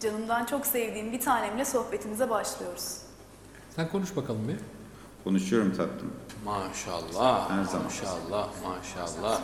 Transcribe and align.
Canımdan 0.00 0.44
çok 0.44 0.66
sevdiğim 0.66 1.12
bir 1.12 1.20
tanemle 1.20 1.64
sohbetimize 1.64 2.30
başlıyoruz. 2.30 2.96
Sen 3.76 3.88
konuş 3.88 4.16
bakalım 4.16 4.48
bir. 4.48 4.56
Konuşuyorum 5.24 5.70
tatlım. 5.70 6.12
Maşallah. 6.44 7.50
Her 7.50 7.64
zaman. 7.64 7.84
Maşallah. 7.84 8.48
Maşallah. 8.64 9.40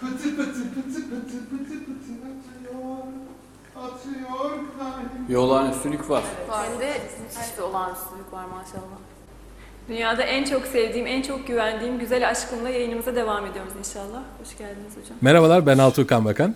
Pıtı 0.00 0.36
pıtı 0.36 0.74
pıtı 0.74 1.10
pıtı 1.10 1.48
pıtı 1.50 1.84
pıtı 1.84 2.12
atıyor, 2.38 2.96
atıyor 3.76 4.50
kalbim. 4.78 5.28
Bir 5.28 5.34
olağanüstülük 5.34 6.10
var. 6.10 6.24
Hem 6.50 6.80
de 6.80 7.00
müthiş 7.22 7.58
bir 7.58 7.62
olağanüstülük 7.62 8.32
var 8.32 8.44
maşallah. 8.44 8.98
Dünyada 9.88 10.22
en 10.22 10.44
çok 10.44 10.66
sevdiğim, 10.66 11.06
en 11.06 11.22
çok 11.22 11.46
güvendiğim 11.46 11.98
güzel 11.98 12.28
aşkımla 12.28 12.68
yayınımıza 12.68 13.14
devam 13.14 13.46
ediyoruz 13.46 13.72
inşallah. 13.78 14.22
Hoş 14.40 14.58
geldiniz 14.58 14.92
hocam. 15.02 15.18
Merhabalar 15.20 15.66
ben 15.66 15.78
Altuğkan 15.78 16.24
Bakan. 16.24 16.54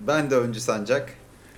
Ben 0.00 0.30
de 0.30 0.36
Öncü 0.36 0.60
Sancak. 0.60 1.10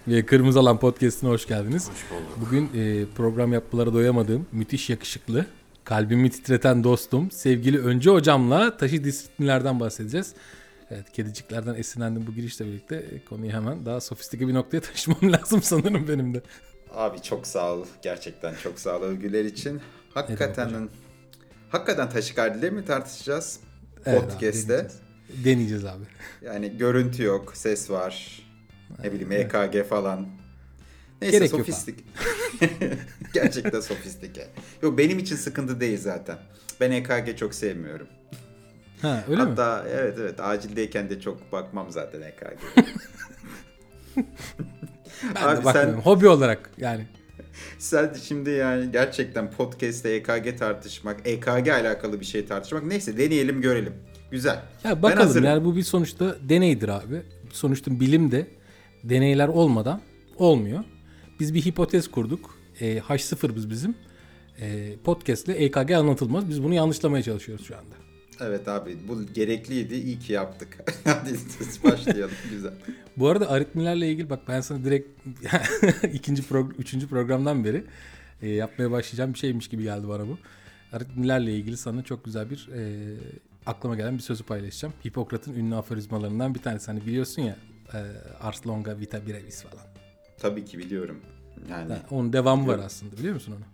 Ve 0.09 0.27
Kırmızı 0.27 0.59
Alan 0.59 0.79
Podcast'ine 0.81 1.31
hoş 1.31 1.47
geldiniz. 1.47 1.89
Hoş 1.91 2.11
bulduk. 2.11 2.39
Bugün 2.47 2.71
e, 2.75 3.05
program 3.17 3.53
yapmalara 3.53 3.93
doyamadığım, 3.93 4.47
müthiş 4.53 4.91
yakışıklı, 4.91 5.47
kalbimi 5.85 6.31
titreten 6.31 6.85
dostum, 6.85 7.31
sevgili 7.31 7.79
Öncü 7.81 8.11
Hocam'la 8.11 8.77
taşı 8.77 9.05
disiplinlerden 9.05 9.81
bahsedeceğiz. 9.81 10.35
Evet, 10.91 11.13
kediciklerden 11.13 11.75
esinlendim 11.75 12.27
bu 12.27 12.35
girişle 12.35 12.67
birlikte 12.67 12.97
e, 12.97 13.25
konuyu 13.25 13.53
hemen 13.53 13.87
daha 13.87 14.01
sofistike 14.01 14.49
bir 14.49 14.55
noktaya 14.55 14.81
taşımam 14.93 15.33
lazım 15.33 15.63
sanırım 15.63 16.09
benim 16.09 16.35
de. 16.35 16.43
Abi 16.95 17.23
çok 17.23 17.47
sağ 17.47 17.73
ol. 17.75 17.85
Gerçekten 18.03 18.55
çok 18.63 18.79
sağ 18.79 18.99
ol 18.99 19.03
övgüler 19.03 19.45
için. 19.45 19.81
Hakikaten 20.15 20.89
hakikaten 21.71 22.11
taşikardileri 22.11 22.71
mi 22.71 22.85
tartışacağız? 22.85 23.61
Evet 24.07 24.23
Podcast'te. 24.23 24.69
deneyeceğiz. 24.69 25.45
Deneyeceğiz 25.45 25.85
abi. 25.85 26.05
Yani 26.43 26.77
görüntü 26.79 27.23
yok, 27.23 27.53
ses 27.57 27.91
var. 27.91 28.43
Ne 29.05 29.13
bileyim 29.13 29.33
EKG 29.33 29.89
falan. 29.89 30.29
Neyse 31.23 31.37
Gerek 31.39 31.51
sofistik. 31.51 32.05
Gerçekten 33.35 33.81
sofistike. 33.81 34.47
Yok 34.83 34.99
benim 34.99 35.19
için 35.19 35.37
sıkıntı 35.37 35.81
değil 35.81 35.99
zaten. 35.99 36.39
Ben 36.81 36.91
EKG 36.91 37.37
çok 37.39 37.55
sevmiyorum. 37.55 38.07
Ha 39.03 39.25
öyle 39.29 39.43
mi? 39.43 39.49
Hatta 39.49 39.85
evet 39.91 40.19
evet 40.21 40.41
acildeyken 40.41 41.11
de 41.11 41.21
çok 41.21 41.53
bakmam 41.53 41.91
zaten 41.91 42.21
EKG. 42.21 42.59
Ben 45.35 45.43
Abi 45.43 45.53
de 45.57 45.57
sen- 45.57 45.65
bakmıyorum. 45.65 46.01
Hobi 46.01 46.29
olarak 46.29 46.71
yani. 46.79 47.07
Sen 47.79 48.15
şimdi 48.23 48.51
yani 48.51 48.93
gerçekten 48.93 49.51
podcast'te 49.51 50.11
EKG 50.11 50.59
tartışmak, 50.59 51.21
EKG 51.29 51.69
alakalı 51.69 52.21
bir 52.21 52.25
şey 52.25 52.47
tartışmak 52.47 52.85
neyse 52.85 53.17
deneyelim 53.19 53.61
görelim. 53.61 53.95
Güzel. 54.31 54.63
Ya 54.85 55.03
bakalım 55.03 55.45
yani 55.45 55.65
bu 55.65 55.77
bir 55.77 55.83
sonuçta 55.83 56.37
deneydir 56.49 56.89
abi. 56.89 57.23
Sonuçta 57.53 58.01
bilimde 58.01 58.47
deneyler 59.05 59.49
olmadan 59.49 60.01
olmuyor. 60.37 60.85
Biz 61.41 61.55
bir 61.55 61.65
hipotez 61.65 62.11
kurduk. 62.11 62.59
E, 62.81 62.99
H0 62.99 63.57
biz 63.57 63.71
bizim. 63.71 63.95
E, 64.61 64.97
podcast 65.05 65.49
ile 65.49 65.55
EKG 65.55 65.91
anlatılmaz. 65.91 66.49
Biz 66.49 66.63
bunu 66.63 66.75
yanlışlamaya 66.75 67.23
çalışıyoruz 67.23 67.67
şu 67.67 67.77
anda. 67.77 67.95
Evet 68.41 68.69
abi 68.69 68.97
bu 69.09 69.27
gerekliydi. 69.35 69.95
İyi 69.95 70.19
ki 70.19 70.33
yaptık. 70.33 70.79
Hadi 71.05 71.33
başlayalım. 71.85 72.35
Güzel. 72.51 72.73
Bu 73.17 73.29
arada 73.29 73.51
aritmilerle 73.51 74.11
ilgili 74.11 74.31
bak 74.31 74.41
ben 74.49 74.61
sana 74.61 74.85
direkt 74.85 75.09
ikinci 76.13 76.43
prog- 76.43 76.75
üçüncü 76.79 77.09
programdan 77.09 77.65
beri 77.65 77.85
e, 78.43 78.49
yapmaya 78.49 78.91
başlayacağım 78.91 79.35
bir 79.35 79.39
şeymiş 79.39 79.69
gibi 79.69 79.83
geldi 79.83 80.09
bana 80.09 80.29
bu. 80.29 80.39
Aritmilerle 80.93 81.55
ilgili 81.55 81.77
sana 81.77 82.03
çok 82.03 82.25
güzel 82.25 82.51
bir 82.51 82.69
e, 82.75 83.15
aklıma 83.67 83.97
gelen 83.97 84.15
bir 84.15 84.23
sözü 84.23 84.45
paylaşacağım. 84.45 84.95
Hipokrat'ın 85.07 85.55
ünlü 85.55 85.75
aforizmalarından 85.75 86.55
bir 86.55 86.61
tanesi. 86.61 86.87
Hani 86.87 87.07
biliyorsun 87.07 87.43
ya 87.43 87.57
Ars 88.41 88.67
longa 88.67 88.99
vita 88.99 89.27
brevis 89.27 89.63
falan. 89.63 89.85
Tabii 90.39 90.65
ki 90.65 90.79
biliyorum. 90.79 91.21
Yani 91.71 91.93
onun 92.11 92.33
devamı 92.33 92.67
var 92.67 92.79
aslında 92.79 93.17
biliyor 93.17 93.35
musun 93.35 93.55
onu? 93.59 93.65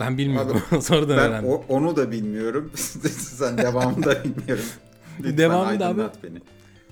Ben 0.00 0.18
bilmiyordum. 0.18 0.62
Sonradan 0.82 1.16
ben 1.16 1.30
öğrendim. 1.30 1.50
o- 1.50 1.64
onu 1.68 1.96
da 1.96 2.10
bilmiyorum. 2.12 2.72
Sen 2.76 3.58
devamını 3.58 4.04
da 4.04 4.24
bilmiyorum. 4.24 4.64
Lütfen 5.18 5.38
Devamı 5.38 5.80
da 5.80 5.86
abi- 5.88 6.02
beni. 6.22 6.40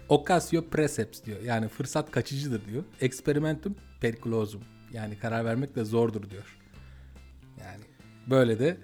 Occasio 0.08 0.64
preseps 0.70 1.24
diyor. 1.24 1.40
Yani 1.42 1.68
fırsat 1.68 2.10
kaçıcıdır 2.10 2.64
diyor. 2.68 2.84
Experimentum 3.00 3.74
periculosum. 4.00 4.60
Yani 4.92 5.18
karar 5.18 5.44
vermek 5.44 5.76
de 5.76 5.84
zordur 5.84 6.30
diyor. 6.30 6.58
Yani 7.60 7.84
böyle 8.30 8.58
de 8.58 8.76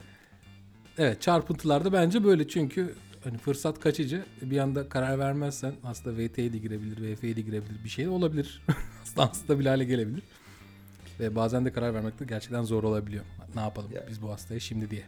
evet 0.99 1.23
çarpıntılarda 1.23 1.93
bence 1.93 2.25
böyle 2.25 2.49
çünkü 2.49 2.95
hani 3.27 3.39
fırsat 3.39 3.81
kaçıcı 3.81 4.25
bir 4.43 4.59
anda 4.59 4.89
karar 4.89 5.19
vermezsen 5.19 5.73
aslında 5.85 6.17
VT'ye 6.19 6.53
de 6.53 6.59
girebilir, 6.59 7.15
VF'ye 7.17 7.37
de 7.37 7.41
girebilir 7.41 7.85
bir 7.85 7.89
şey 7.89 8.05
de 8.05 8.09
olabilir. 8.09 8.63
aslında 9.03 9.29
hasta 9.31 9.59
bile 9.59 9.69
hale 9.69 9.85
gelebilir. 9.85 10.23
Ve 11.21 11.37
bazen 11.37 11.65
de 11.65 11.73
karar 11.73 11.95
vermek 11.95 12.21
de 12.21 12.25
gerçekten 12.25 12.63
zor 12.63 12.83
olabiliyor. 12.85 13.25
Ne 13.55 13.61
yapalım 13.61 13.93
Ya. 13.93 14.05
biz 14.11 14.23
bu 14.23 14.31
hastaya 14.31 14.61
şimdi 14.61 14.91
diye. 14.91 15.03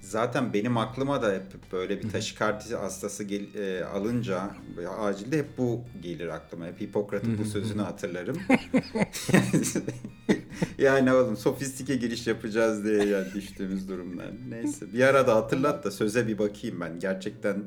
Zaten 0.00 0.52
benim 0.52 0.76
aklıma 0.76 1.22
da 1.22 1.32
hep 1.34 1.72
böyle 1.72 2.02
bir 2.02 2.08
taşikardi 2.10 2.76
hastası 2.76 3.24
gel, 3.24 3.54
e, 3.54 3.84
alınca 3.84 4.50
acilde 4.98 5.38
hep 5.38 5.58
bu 5.58 5.80
gelir 6.02 6.28
aklıma. 6.28 6.66
Hep 6.66 6.80
Hipokrat'ın 6.80 7.38
bu 7.38 7.44
sözünü 7.44 7.82
hatırlarım. 7.82 8.38
yani 10.78 11.12
oğlum 11.12 11.36
sofistike 11.36 11.96
giriş 11.96 12.26
yapacağız 12.26 12.84
diye 12.84 13.04
yani 13.04 13.26
düştüğümüz 13.34 13.88
durumlar. 13.88 14.26
Neyse 14.48 14.92
bir 14.92 15.00
ara 15.00 15.26
da 15.26 15.36
hatırlat 15.36 15.84
da 15.84 15.90
söze 15.90 16.28
bir 16.28 16.38
bakayım 16.38 16.80
ben. 16.80 16.98
Gerçekten 17.00 17.62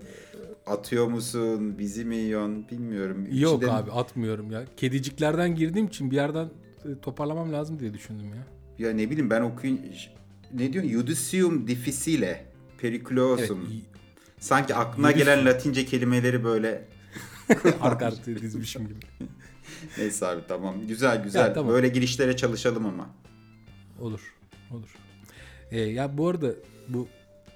atıyor 0.66 1.08
musun? 1.08 1.80
Bizi 1.80 2.06
mi 2.06 2.16
yiyorsun? 2.16 2.66
Bilmiyorum. 2.72 3.28
Yok 3.32 3.64
İçinde- 3.64 3.72
abi 3.72 3.92
atmıyorum 3.92 4.52
ya. 4.52 4.64
Kediciklerden 4.78 5.56
girdiğim 5.56 5.88
için 5.88 6.12
bir 6.12 6.16
yerden 6.16 6.50
e, 6.86 7.00
toparlamam 7.02 7.54
lazım 7.54 7.80
diye 7.80 7.94
düşündüm 7.94 8.28
ya. 8.28 8.48
Ya 8.88 8.94
ne 8.94 9.10
bileyim 9.10 9.30
ben 9.30 9.42
okuyun... 9.42 9.80
Ne 10.54 10.74
diyorsun? 10.74 10.92
Judicium 10.92 11.68
difficile. 11.68 12.46
Periculosum. 12.78 13.68
Evet, 13.72 13.84
Sanki 14.40 14.76
aklına 14.76 15.12
gelen 15.12 15.46
Latince 15.46 15.86
kelimeleri 15.86 16.44
böyle 16.44 16.86
arka 17.82 18.06
arkaya 18.06 18.38
dizmişim 18.42 18.88
gibi. 18.88 19.00
Neyse 19.98 20.28
abi 20.28 20.42
tamam. 20.48 20.76
Güzel 20.88 21.24
güzel. 21.24 21.40
Ya, 21.40 21.54
tamam. 21.54 21.74
Böyle 21.74 21.88
girişlere 21.88 22.38
çalışalım 22.38 22.86
ama. 22.86 23.10
Olur. 24.00 24.34
Olur. 24.72 24.96
Ee, 25.72 25.80
ya 25.80 26.18
bu 26.18 26.28
arada 26.28 26.48
bu 26.88 27.08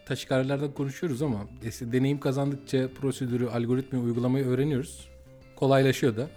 taşikardilerden 0.05 0.71
konuşuyoruz 0.71 1.21
ama 1.21 1.47
işte 1.67 1.91
deneyim 1.91 2.19
kazandıkça 2.19 2.89
prosedürü, 3.01 3.47
algoritmayı 3.47 4.03
uygulamayı 4.03 4.45
öğreniyoruz. 4.45 5.09
Kolaylaşıyor 5.55 6.17
da. 6.17 6.29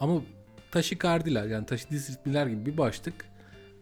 Ama 0.00 0.22
taşikardiler 0.70 1.46
yani 1.46 1.66
taşı 1.66 1.90
disiplinler 1.90 2.46
gibi 2.46 2.66
bir 2.66 2.78
başlık 2.78 3.14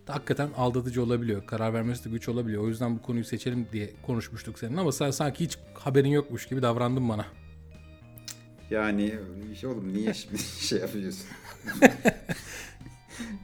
hakikaten 0.06 0.48
aldatıcı 0.56 1.02
olabiliyor. 1.02 1.46
Karar 1.46 1.74
vermesi 1.74 2.04
de 2.04 2.08
güç 2.08 2.28
olabiliyor. 2.28 2.62
O 2.64 2.68
yüzden 2.68 2.98
bu 2.98 3.02
konuyu 3.02 3.24
seçelim 3.24 3.66
diye 3.72 3.90
konuşmuştuk 4.02 4.58
senin 4.58 4.76
ama 4.76 4.92
sen 4.92 5.10
sanki 5.10 5.44
hiç 5.44 5.58
haberin 5.74 6.08
yokmuş 6.08 6.46
gibi 6.46 6.62
davrandın 6.62 7.08
bana. 7.08 7.26
Yani 8.70 9.14
şey 9.60 9.70
oğlum 9.70 9.92
niye 9.92 10.14
şimdi 10.14 10.38
şey 10.60 10.78
yapıyorsun? 10.78 11.26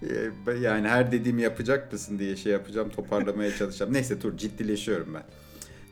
Ee, 0.02 0.52
yani 0.60 0.88
her 0.88 1.12
dediğimi 1.12 1.42
yapacak 1.42 1.92
mısın 1.92 2.18
diye 2.18 2.36
şey 2.36 2.52
yapacağım 2.52 2.88
toparlamaya 2.88 3.56
çalışacağım. 3.56 3.92
Neyse 3.92 4.22
dur 4.22 4.36
ciddileşiyorum 4.36 5.14
ben. 5.14 5.22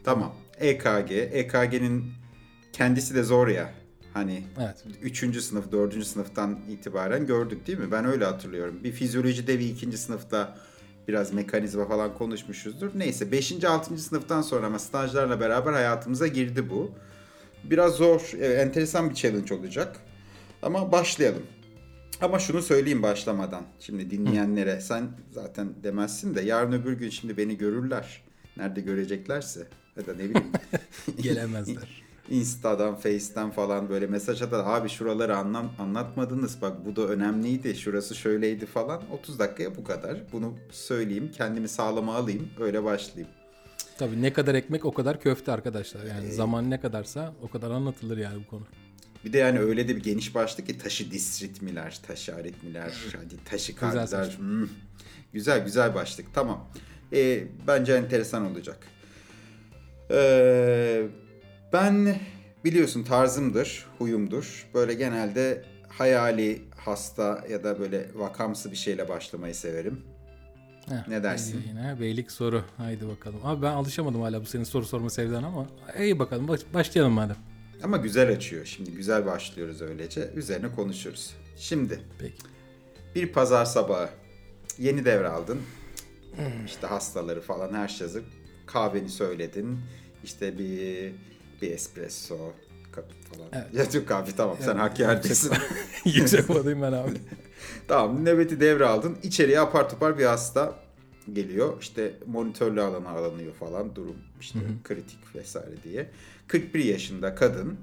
Tamam. 0.04 0.34
EKG. 0.58 1.10
EKG'nin 1.10 2.12
kendisi 2.72 3.14
de 3.14 3.22
zor 3.22 3.48
ya. 3.48 3.70
Hani 4.14 4.44
Evet. 4.60 4.84
3. 5.02 5.40
sınıf, 5.40 5.72
4. 5.72 6.06
sınıftan 6.06 6.58
itibaren 6.68 7.26
gördük 7.26 7.66
değil 7.66 7.78
mi? 7.78 7.92
Ben 7.92 8.04
öyle 8.04 8.24
hatırlıyorum. 8.24 8.84
Bir 8.84 8.92
fizyolojide 8.92 9.58
bir 9.58 9.68
ikinci 9.68 9.98
sınıfta 9.98 10.58
biraz 11.08 11.32
mekanizma 11.32 11.88
falan 11.88 12.14
konuşmuşuzdur. 12.14 12.90
Neyse 12.94 13.32
5. 13.32 13.64
6. 13.64 13.98
sınıftan 13.98 14.42
sonra 14.42 14.66
ama 14.66 14.78
stajlarla 14.78 15.40
beraber 15.40 15.72
hayatımıza 15.72 16.26
girdi 16.26 16.70
bu. 16.70 16.90
Biraz 17.64 17.94
zor, 17.94 18.32
enteresan 18.42 19.10
bir 19.10 19.14
challenge 19.14 19.54
olacak. 19.54 19.96
Ama 20.62 20.92
başlayalım. 20.92 21.42
Ama 22.20 22.38
şunu 22.38 22.62
söyleyeyim 22.62 23.02
başlamadan. 23.02 23.62
Şimdi 23.80 24.10
dinleyenlere 24.10 24.80
sen 24.80 25.08
zaten 25.30 25.68
demezsin 25.82 26.34
de 26.34 26.40
yarın 26.40 26.72
öbür 26.72 26.92
gün 26.92 27.10
şimdi 27.10 27.36
beni 27.36 27.58
görürler. 27.58 28.22
Nerede 28.56 28.80
göreceklerse 28.80 29.66
ya 29.96 30.06
da 30.06 30.12
ne 30.14 30.24
bileyim 30.24 30.52
Gelemezler. 31.22 32.02
Insta'dan, 32.30 32.94
Face'ten 32.94 33.50
falan 33.50 33.88
böyle 33.88 34.06
mesaj 34.06 34.42
atar. 34.42 34.64
Abi 34.66 34.88
şuraları 34.88 35.36
anlam 35.36 35.72
anlatmadınız. 35.78 36.62
Bak 36.62 36.86
bu 36.86 36.96
da 36.96 37.02
önemliydi. 37.02 37.74
Şurası 37.74 38.14
şöyleydi 38.14 38.66
falan. 38.66 39.02
30 39.12 39.38
dakikaya 39.38 39.76
bu 39.76 39.84
kadar. 39.84 40.22
Bunu 40.32 40.54
söyleyeyim. 40.70 41.30
Kendimi 41.36 41.68
sağlama 41.68 42.14
alayım. 42.14 42.48
Öyle 42.60 42.84
başlayayım. 42.84 43.34
Tabii 44.00 44.22
ne 44.22 44.32
kadar 44.32 44.54
ekmek 44.54 44.84
o 44.84 44.92
kadar 44.94 45.20
köfte 45.20 45.52
arkadaşlar. 45.52 46.04
Yani 46.04 46.32
zaman 46.32 46.70
ne 46.70 46.80
kadarsa 46.80 47.34
o 47.42 47.48
kadar 47.50 47.70
anlatılır 47.70 48.18
yani 48.18 48.42
bu 48.44 48.50
konu. 48.50 48.66
Bir 49.24 49.32
de 49.32 49.38
yani 49.38 49.58
öyle 49.58 49.88
de 49.88 49.96
bir 49.96 50.02
geniş 50.02 50.34
başlık 50.34 50.66
ki 50.66 50.78
taşı 50.78 51.10
disritmiler, 51.10 52.00
taşı 52.06 52.34
aritmiler, 52.34 52.92
hadi 53.16 53.44
taşı 53.44 53.72
Güzel 53.72 53.92
kardiler. 53.92 54.24
seçim. 54.24 54.40
Hmm. 54.40 54.68
Güzel 55.32 55.64
güzel 55.64 55.94
başlık. 55.94 56.26
Tamam. 56.34 56.68
Ee, 57.12 57.44
bence 57.66 57.92
enteresan 57.92 58.50
olacak. 58.50 58.78
Ee, 60.10 61.02
ben 61.72 62.16
biliyorsun 62.64 63.02
tarzımdır, 63.04 63.86
huyumdur. 63.98 64.66
Böyle 64.74 64.94
genelde 64.94 65.64
hayali 65.88 66.62
hasta 66.76 67.44
ya 67.50 67.64
da 67.64 67.78
böyle 67.80 68.06
vakamsı 68.14 68.70
bir 68.70 68.76
şeyle 68.76 69.08
başlamayı 69.08 69.54
severim. 69.54 70.02
Heh, 70.90 71.08
Ne 71.08 71.22
dersin? 71.22 71.62
Yine 71.68 72.00
beylik 72.00 72.30
soru. 72.32 72.64
Haydi 72.76 73.08
bakalım. 73.08 73.40
Abi 73.44 73.62
ben 73.62 73.72
alışamadım 73.72 74.20
hala 74.22 74.40
bu 74.42 74.46
senin 74.46 74.64
soru 74.64 74.84
sorma 74.86 75.10
sevdan 75.10 75.42
ama 75.42 75.66
iyi 75.98 76.18
bakalım 76.18 76.48
baş- 76.48 76.74
başlayalım 76.74 77.12
madem. 77.12 77.36
Ama 77.82 77.96
güzel 77.96 78.32
açıyor. 78.32 78.64
Şimdi 78.64 78.90
güzel 78.92 79.26
başlıyoruz 79.26 79.82
öylece. 79.82 80.30
Üzerine 80.34 80.74
konuşuruz. 80.74 81.34
Şimdi 81.56 82.00
Peki. 82.18 82.34
bir 83.14 83.32
pazar 83.32 83.64
sabahı 83.64 84.08
yeni 84.78 85.04
devraldın. 85.04 85.60
İşte 86.66 86.86
hastaları 86.86 87.40
falan 87.40 87.74
her 87.74 87.88
şey 87.88 88.06
hazır. 88.06 88.24
Kahveni 88.66 89.08
söyledin. 89.08 89.78
İşte 90.24 90.58
bir 90.58 91.12
bir 91.62 91.70
espresso 91.70 92.52
kapı 92.92 93.14
falan. 93.32 93.48
Evet. 93.52 93.74
Ya 93.74 93.88
Türk 93.88 94.08
kahve 94.08 94.30
tamam 94.36 94.56
sen 94.60 94.76
hak 94.76 95.00
yerdesin. 95.00 95.52
Yüksek 96.04 96.50
odayım 96.50 96.82
ben 96.82 96.92
abi. 96.92 97.12
tamam 97.88 98.24
nöbeti 98.24 98.60
devraldın. 98.60 99.18
İçeriye 99.22 99.60
apar 99.60 99.90
topar 99.90 100.18
bir 100.18 100.24
hasta 100.24 100.74
geliyor. 101.32 101.76
İşte 101.80 102.14
monitörlü 102.26 102.80
alana 102.80 103.08
alınıyor 103.08 103.54
falan 103.54 103.94
durum 103.94 104.16
işte 104.40 104.58
kritik 104.84 105.36
vesaire 105.36 105.82
diye. 105.84 106.10
41 106.48 106.84
yaşında 106.84 107.34
kadın. 107.34 107.76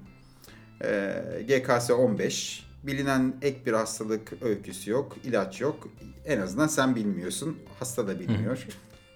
Ee, 0.84 1.24
GKS 1.48 1.92
15. 1.92 2.68
Bilinen 2.84 3.36
ek 3.42 3.58
bir 3.66 3.74
hastalık 3.74 4.34
öyküsü 4.44 4.92
yok. 4.92 5.18
ilaç 5.24 5.62
yok. 5.62 5.88
En 6.26 6.42
azından 6.42 6.68
sen 6.68 6.96
bilmiyorsun. 6.96 7.58
Hasta 7.80 8.08
da 8.08 8.20
bilmiyor. 8.20 8.68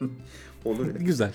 Olur 0.66 0.86
ya. 0.86 0.92
Güzel. 0.92 1.34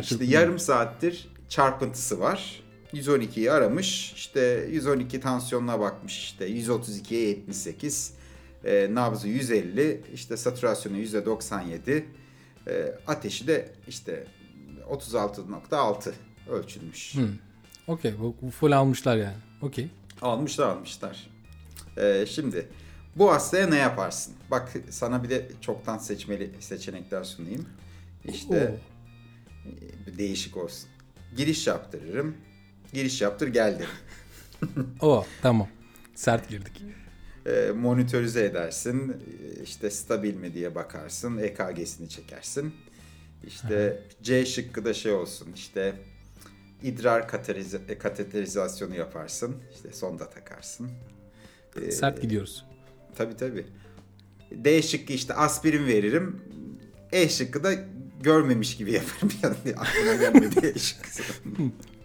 İşte 0.00 0.24
yarım 0.24 0.58
saattir 0.58 1.28
çarpıntısı 1.48 2.20
var. 2.20 2.62
112'yi 2.92 3.52
aramış. 3.52 4.12
İşte 4.12 4.66
112 4.70 5.20
tansiyonuna 5.20 5.80
bakmış 5.80 6.18
işte. 6.18 6.48
132'ye 6.48 7.28
78. 7.28 8.14
E, 8.64 8.88
nabzı 8.94 9.28
150. 9.28 10.00
işte 10.14 10.36
satürasyonu 10.36 10.96
%97. 10.98 12.04
E, 12.68 12.94
ateşi 13.06 13.46
de 13.46 13.72
işte 13.88 14.26
36.6 14.90 16.12
ölçülmüş. 16.50 17.14
Hı. 17.14 17.28
Okey 17.86 18.14
bu, 18.42 18.50
full 18.50 18.72
almışlar 18.72 19.16
yani. 19.16 19.36
Okey. 19.62 19.88
Almışlar 20.22 20.68
almışlar. 20.68 21.30
Ee, 21.96 22.24
şimdi 22.28 22.68
bu 23.16 23.32
hastaya 23.32 23.66
ne 23.66 23.76
yaparsın? 23.76 24.34
Bak 24.50 24.72
sana 24.90 25.22
bir 25.22 25.30
de 25.30 25.48
çoktan 25.60 25.98
seçmeli 25.98 26.50
seçenekler 26.60 27.24
sunayım. 27.24 27.66
İşte 28.24 28.80
e, 30.06 30.18
değişik 30.18 30.56
olsun. 30.56 30.88
Giriş 31.36 31.66
yaptırırım. 31.66 32.36
Giriş 32.92 33.20
yaptır 33.22 33.48
gel. 33.48 33.82
O 35.00 35.26
tamam. 35.42 35.68
Sert 36.14 36.48
girdik. 36.48 36.82
Ee, 37.46 37.70
monitörize 37.76 38.44
edersin. 38.44 39.16
İşte 39.64 39.90
stabil 39.90 40.34
mi 40.34 40.54
diye 40.54 40.74
bakarsın. 40.74 41.38
EKG'sini 41.38 42.08
çekersin. 42.08 42.74
İşte 43.46 44.02
C 44.22 44.46
şıkkı 44.46 44.84
da 44.84 44.94
şey 44.94 45.12
olsun. 45.12 45.48
İşte 45.54 45.94
idrar 46.82 47.22
katerize- 47.28 47.98
kateterizasyonu 47.98 48.94
yaparsın. 48.96 49.56
İşte 49.74 49.92
sonda 49.92 50.30
takarsın. 50.30 50.90
Ee, 51.82 51.90
Sert 51.90 52.22
gidiyoruz. 52.22 52.64
Tabii 53.16 53.36
tabii. 53.36 53.66
D 54.50 54.82
şıkkı 54.82 55.12
işte 55.12 55.34
aspirin 55.34 55.86
veririm. 55.86 56.40
E 57.12 57.28
şıkkı 57.28 57.64
da 57.64 57.72
görmemiş 58.22 58.76
gibi 58.76 58.92
yaparım. 58.92 59.30
Yani 59.42 59.76
aklıma 59.76 60.14
gelmedi 60.14 60.66
E 60.74 60.78
şıkkısı. 60.78 61.22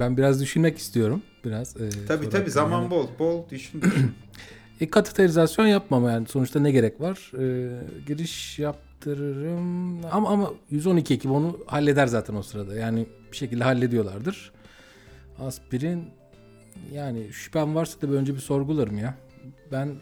Ben 0.00 0.16
biraz 0.16 0.42
düşünmek 0.42 0.78
istiyorum. 0.78 1.22
Biraz. 1.44 1.76
e, 1.76 1.90
tabii 2.08 2.28
tabii 2.28 2.50
zaman 2.50 2.82
hakkında. 2.82 2.90
bol. 2.90 3.06
Bol 3.18 3.48
düşün. 3.50 3.82
düşün. 3.82 4.12
E, 4.80 4.90
kateterizasyon 4.90 5.66
yapmam 5.66 6.04
yani. 6.04 6.26
Sonuçta 6.28 6.60
ne 6.60 6.70
gerek 6.70 7.00
var? 7.00 7.32
E, 7.38 7.70
giriş 8.06 8.58
yaptırırım. 8.58 10.04
Ama 10.04 10.28
ama 10.28 10.50
112 10.70 11.14
ekip 11.14 11.30
onu 11.30 11.58
halleder 11.66 12.06
zaten 12.06 12.34
o 12.34 12.42
sırada. 12.42 12.76
Yani 12.76 13.06
bir 13.32 13.36
şekilde 13.36 13.64
hallediyorlardır. 13.64 14.52
Aspirin 15.38 16.04
yani 16.92 17.32
şüphem 17.32 17.74
varsa 17.74 18.02
da 18.02 18.06
önce 18.12 18.34
bir 18.34 18.40
sorgularım 18.40 18.98
ya. 18.98 19.14
Ben 19.72 19.94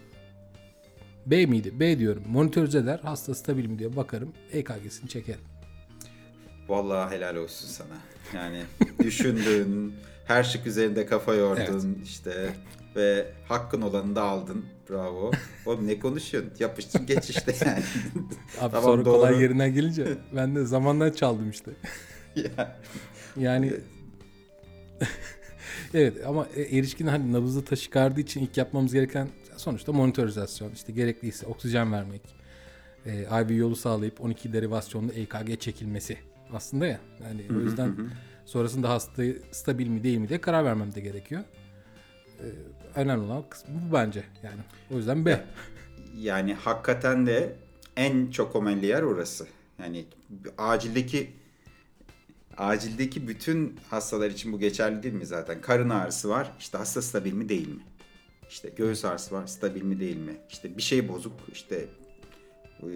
B 1.25 1.45
miydi? 1.45 1.79
B 1.79 1.99
diyorum. 1.99 2.23
Monitörize 2.27 2.77
eder. 2.79 2.99
Hasta 3.03 3.35
stabil 3.35 3.65
mi 3.65 3.79
diye 3.79 3.95
bakarım. 3.95 4.33
EKG'sini 4.51 5.09
çekerim. 5.09 5.39
Vallahi 6.67 7.15
helal 7.15 7.35
olsun 7.35 7.67
sana. 7.67 7.97
Yani 8.33 8.61
düşündün, 8.99 9.95
her 10.25 10.43
şık 10.43 10.67
üzerinde 10.67 11.05
kafa 11.05 11.33
yordun 11.33 11.99
işte 12.03 12.49
ve 12.95 13.25
hakkın 13.47 13.81
olanı 13.81 14.15
da 14.15 14.23
aldın. 14.23 14.65
Bravo. 14.89 15.31
Oğlum 15.65 15.87
ne 15.87 15.99
konuşuyorsun? 15.99 16.51
Yapıştır 16.59 16.99
geç 17.07 17.29
işte 17.29 17.55
yani. 17.65 17.83
Abi 18.61 18.71
Tamam, 18.71 18.83
sonra 18.83 19.03
kolay 19.03 19.33
doğru. 19.33 19.41
yerinden 19.41 19.73
gelince 19.73 20.17
ben 20.35 20.55
de 20.55 20.65
zamandan 20.65 21.11
çaldım 21.11 21.49
işte. 21.49 21.71
Ya, 22.57 22.77
Yani 23.37 23.73
evet 25.93 26.25
ama 26.27 26.47
e, 26.55 26.61
erişkin 26.61 27.07
hani 27.07 27.33
nabızı 27.33 27.65
taşı 27.65 27.81
çıkardığı 27.83 28.19
için 28.19 28.41
ilk 28.41 28.57
yapmamız 28.57 28.93
gereken 28.93 29.29
sonuçta 29.57 29.91
monitorizasyon. 29.93 30.71
İşte 30.71 30.93
gerekliyse 30.93 31.45
oksijen 31.47 31.91
vermek. 31.91 32.21
E, 33.05 33.41
IV 33.41 33.49
yolu 33.51 33.75
sağlayıp 33.75 34.21
12 34.21 34.53
derivasyonlu 34.53 35.11
EKG 35.11 35.59
çekilmesi. 35.59 36.17
Aslında 36.53 36.87
ya. 36.87 36.99
Yani 37.23 37.45
o 37.57 37.59
yüzden 37.59 37.95
sonrasında 38.45 38.89
hastayı 38.89 39.41
stabil 39.51 39.87
mi 39.87 40.03
değil 40.03 40.17
mi 40.17 40.29
diye 40.29 40.41
karar 40.41 40.65
vermem 40.65 40.95
de 40.95 41.01
gerekiyor. 41.01 41.43
E, 42.39 42.45
önemli 42.95 43.25
olan 43.25 43.43
kısmı 43.49 43.75
bu 43.89 43.93
bence. 43.93 44.23
Yani 44.43 44.59
o 44.91 44.97
yüzden 44.97 45.25
B. 45.25 45.45
yani 46.17 46.53
hakikaten 46.53 47.25
de 47.25 47.55
en 47.95 48.31
çok 48.31 48.55
omelli 48.55 48.85
yer 48.85 49.01
orası. 49.01 49.47
Yani 49.79 50.05
acildeki 50.57 51.29
acildeki 52.57 53.27
bütün 53.27 53.79
hastalar 53.89 54.29
için 54.29 54.53
bu 54.53 54.59
geçerli 54.59 55.03
değil 55.03 55.15
mi 55.15 55.25
zaten? 55.25 55.61
Karın 55.61 55.89
ağrısı 55.89 56.29
var. 56.29 56.51
İşte 56.59 56.77
hasta 56.77 57.01
stabil 57.01 57.33
mi 57.33 57.49
değil 57.49 57.67
mi? 57.67 57.81
İşte 58.49 58.69
göğüs 58.75 59.05
ağrısı 59.05 59.35
var. 59.35 59.47
Stabil 59.47 59.81
mi 59.81 59.99
değil 59.99 60.17
mi? 60.17 60.37
İşte 60.49 60.77
bir 60.77 60.81
şey 60.81 61.09
bozuk. 61.09 61.33
İşte 61.51 61.85
e, 62.83 62.87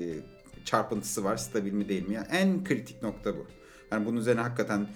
çarpıntısı 0.69 1.23
var. 1.23 1.37
Stabil 1.37 1.71
mi 1.71 1.89
değil 1.89 2.07
mi? 2.07 2.15
Yani 2.15 2.27
en 2.31 2.63
kritik 2.63 3.03
nokta 3.03 3.37
bu. 3.37 3.47
Yani 3.91 4.05
bunun 4.05 4.17
üzerine 4.17 4.41
hakikaten 4.41 4.87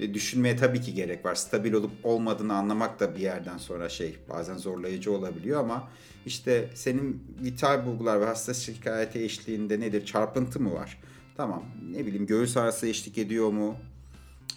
e, 0.00 0.14
düşünmeye 0.14 0.56
tabii 0.56 0.80
ki 0.80 0.94
gerek 0.94 1.24
var. 1.24 1.34
Stabil 1.34 1.72
olup 1.72 1.90
olmadığını 2.02 2.54
anlamak 2.54 3.00
da 3.00 3.14
bir 3.14 3.20
yerden 3.20 3.58
sonra 3.58 3.88
şey 3.88 4.16
bazen 4.28 4.56
zorlayıcı 4.56 5.12
olabiliyor 5.12 5.60
ama 5.60 5.88
işte 6.26 6.70
senin 6.74 7.22
vital 7.42 7.86
bulgular 7.86 8.20
ve 8.20 8.24
hasta 8.24 8.54
şikayeti 8.54 9.24
eşliğinde 9.24 9.80
nedir? 9.80 10.06
Çarpıntı 10.06 10.60
mı 10.60 10.74
var? 10.74 11.00
Tamam 11.36 11.64
ne 11.90 12.06
bileyim 12.06 12.26
göğüs 12.26 12.56
ağrısı 12.56 12.86
eşlik 12.86 13.18
ediyor 13.18 13.48
mu? 13.48 13.76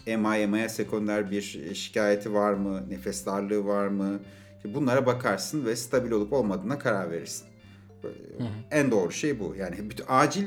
MI, 0.06 0.46
MI'ye 0.46 0.68
sekonder 0.68 1.30
bir 1.30 1.42
şikayeti 1.74 2.34
var 2.34 2.52
mı? 2.52 2.90
Nefes 2.90 3.26
darlığı 3.26 3.64
var 3.64 3.86
mı? 3.86 4.20
Bunlara 4.64 5.06
bakarsın 5.06 5.64
ve 5.64 5.76
stabil 5.76 6.10
olup 6.10 6.32
olmadığına 6.32 6.78
karar 6.78 7.10
verirsin. 7.10 7.51
En 8.70 8.90
doğru 8.90 9.12
şey 9.12 9.40
bu. 9.40 9.54
Yani 9.58 9.90
bütün, 9.90 10.04
acil 10.08 10.46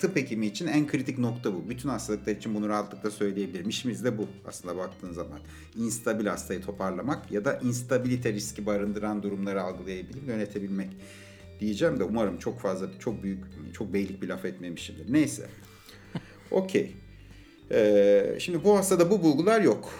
tıp 0.00 0.16
hekimi 0.16 0.46
için 0.46 0.66
en 0.66 0.86
kritik 0.86 1.18
nokta 1.18 1.54
bu. 1.54 1.68
Bütün 1.68 1.88
hastalıklar 1.88 2.32
için 2.32 2.54
bunu 2.54 2.68
rahatlıkla 2.68 3.10
söyleyebilirim. 3.10 3.68
İşimiz 3.68 4.04
de 4.04 4.18
bu 4.18 4.28
aslında 4.46 4.76
baktığın 4.76 5.12
zaman. 5.12 5.40
İnstabil 5.76 6.26
hastayı 6.26 6.62
toparlamak 6.62 7.32
ya 7.32 7.44
da 7.44 7.58
instabilite 7.58 8.32
riski 8.32 8.66
barındıran 8.66 9.22
durumları 9.22 9.62
algılayabilmek, 9.62 10.28
yönetebilmek 10.28 10.90
diyeceğim 11.60 11.98
de 11.98 12.04
umarım 12.04 12.38
çok 12.38 12.60
fazla, 12.60 12.86
çok 12.98 13.22
büyük, 13.22 13.44
çok 13.74 13.94
beylik 13.94 14.22
bir 14.22 14.28
laf 14.28 14.44
etmemişimdir. 14.44 15.12
Neyse. 15.12 15.46
Okey. 16.50 16.92
Ee, 17.70 18.36
şimdi 18.38 18.64
bu 18.64 18.76
hastada 18.76 19.10
bu 19.10 19.22
bulgular 19.22 19.60
yok. 19.60 19.94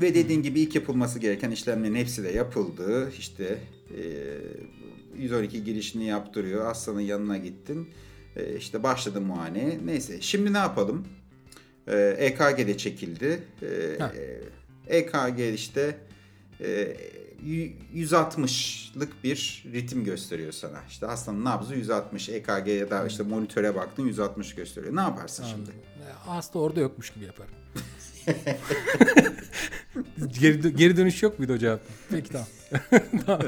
Ve 0.00 0.14
dediğin 0.14 0.42
gibi 0.42 0.60
ilk 0.60 0.74
yapılması 0.74 1.18
gereken 1.18 1.50
işlemlerin 1.50 1.94
hepsi 1.94 2.24
de 2.24 2.30
yapıldı. 2.30 3.12
İşte 3.18 3.58
e, 3.90 4.02
112 5.18 5.64
girişini 5.64 6.04
yaptırıyor. 6.04 6.64
Hastanın 6.64 7.00
yanına 7.00 7.36
gittin. 7.36 7.90
E, 8.36 8.56
işte 8.56 8.82
başladı 8.82 9.20
muayene. 9.20 9.78
Neyse. 9.84 10.20
Şimdi 10.20 10.52
ne 10.52 10.58
yapalım? 10.58 11.06
E, 11.86 11.96
EKG 12.18 12.58
de 12.58 12.76
çekildi. 12.78 13.42
E. 13.62 14.96
EKG 14.98 15.54
işte 15.54 15.96
e, 16.60 16.96
y- 17.44 17.72
160'lık 17.94 19.24
bir 19.24 19.64
ritim 19.72 20.04
gösteriyor 20.04 20.52
sana. 20.52 20.78
İşte 20.88 21.06
hastanın 21.06 21.44
nabzı 21.44 21.74
160. 21.74 22.28
EKG 22.28 22.68
ya 22.68 22.90
da 22.90 23.06
işte 23.06 23.22
monitöre 23.22 23.74
baktın 23.74 24.06
160 24.06 24.54
gösteriyor. 24.54 24.96
Ne 24.96 25.00
yaparsın 25.00 25.44
şimdi? 25.44 25.70
E, 25.70 26.12
Hasta 26.12 26.58
orada 26.58 26.80
yokmuş 26.80 27.10
gibi 27.10 27.24
yaparım. 27.24 27.54
geri, 30.40 30.58
dö- 30.60 30.76
geri 30.76 30.96
dönüş 30.96 31.22
yok 31.22 31.38
muydu 31.38 31.52
o 31.52 31.58
cevap? 31.58 31.80
Peki 32.10 32.30
tamam. 32.30 32.46
tamam. 33.26 33.42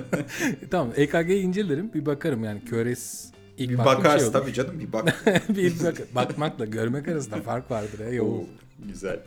tamam. 0.71 0.93
EKG'yi 0.97 1.43
incelerim. 1.43 1.93
Bir 1.95 2.07
bakarım 2.07 2.45
yani. 2.45 2.65
Köres 2.65 3.31
ilk 3.59 3.71
Bir 3.71 3.79
baktığım 3.79 3.95
bakarsın 3.99 4.19
şey 4.19 4.27
olur. 4.29 4.33
tabii 4.33 4.53
canım 4.53 4.81
bir 4.81 4.93
bak. 4.93 5.25
bir 5.49 5.73
bak- 5.85 6.15
bakmakla 6.15 6.65
görmek 6.65 7.09
arasında 7.09 7.43
fark 7.43 7.71
vardır. 7.71 8.13
Ya, 8.13 8.23
Oo, 8.25 8.45
güzel. 8.89 9.21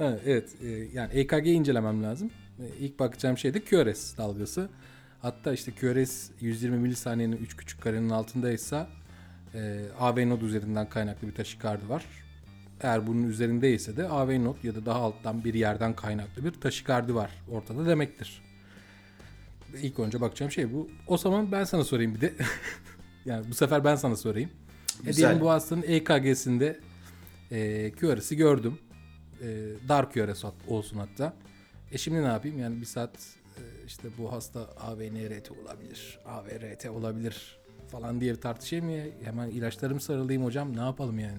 Evet. 0.00 0.48
e, 0.64 0.68
yani 0.68 1.12
EKG 1.14 1.46
incelemem 1.46 2.02
lazım. 2.02 2.30
E, 2.58 2.64
İlk 2.80 2.98
bakacağım 2.98 3.38
şey 3.38 3.54
de 3.54 3.60
QRS 3.60 4.16
dalgası. 4.18 4.68
Hatta 5.22 5.52
işte 5.52 5.72
QRS 5.80 6.28
120 6.40 6.78
milisaniyenin 6.78 7.36
3 7.36 7.56
küçük 7.56 7.80
karenin 7.82 8.10
altındaysa 8.10 8.88
e, 9.54 9.80
AV 10.00 10.28
node 10.28 10.44
üzerinden 10.44 10.88
kaynaklı 10.88 11.28
bir 11.28 11.34
taşikardi 11.34 11.88
var. 11.88 12.04
Eğer 12.82 13.06
bunun 13.06 13.28
üzerindeyse 13.28 13.96
de 13.96 14.08
AV 14.08 14.44
node 14.44 14.58
ya 14.62 14.74
da 14.74 14.86
daha 14.86 14.98
alttan 14.98 15.44
bir 15.44 15.54
yerden 15.54 15.96
kaynaklı 15.96 16.44
bir 16.44 16.52
taşikardi 16.52 17.14
var 17.14 17.30
ortada 17.50 17.86
demektir. 17.86 18.42
İlk 19.82 19.98
önce 19.98 20.20
bakacağım 20.20 20.52
şey 20.52 20.72
bu. 20.72 20.90
O 21.06 21.18
zaman 21.18 21.52
ben 21.52 21.64
sana 21.64 21.84
sorayım 21.84 22.14
bir 22.14 22.20
de. 22.20 22.32
yani 23.24 23.46
bu 23.50 23.54
sefer 23.54 23.84
ben 23.84 23.96
sana 23.96 24.16
sorayım. 24.16 24.50
E 25.02 25.06
Güzel. 25.06 25.16
diyelim 25.16 25.40
bu 25.40 25.50
hastanın 25.50 25.82
EKG'sinde 25.82 26.80
e, 27.50 27.92
QRS'i 27.92 28.36
gördüm. 28.36 28.78
E, 29.42 29.46
dar 29.88 30.12
QRS 30.12 30.44
olsun 30.68 30.98
hatta. 30.98 31.36
E 31.92 31.98
şimdi 31.98 32.22
ne 32.22 32.26
yapayım? 32.26 32.58
Yani 32.58 32.80
bir 32.80 32.86
saat 32.86 33.16
e, 33.56 33.62
işte 33.86 34.08
bu 34.18 34.32
hasta 34.32 34.60
AVNRT 34.60 35.50
olabilir, 35.50 36.18
AVRT 36.26 36.86
olabilir 36.86 37.58
falan 37.88 38.20
diye 38.20 38.36
tartışayım 38.36 38.90
ya? 38.90 39.04
Hemen 39.24 39.48
ilaçlarımı 39.48 40.00
sarılayım 40.00 40.44
hocam. 40.44 40.76
Ne 40.76 40.80
yapalım 40.80 41.18
yani? 41.18 41.38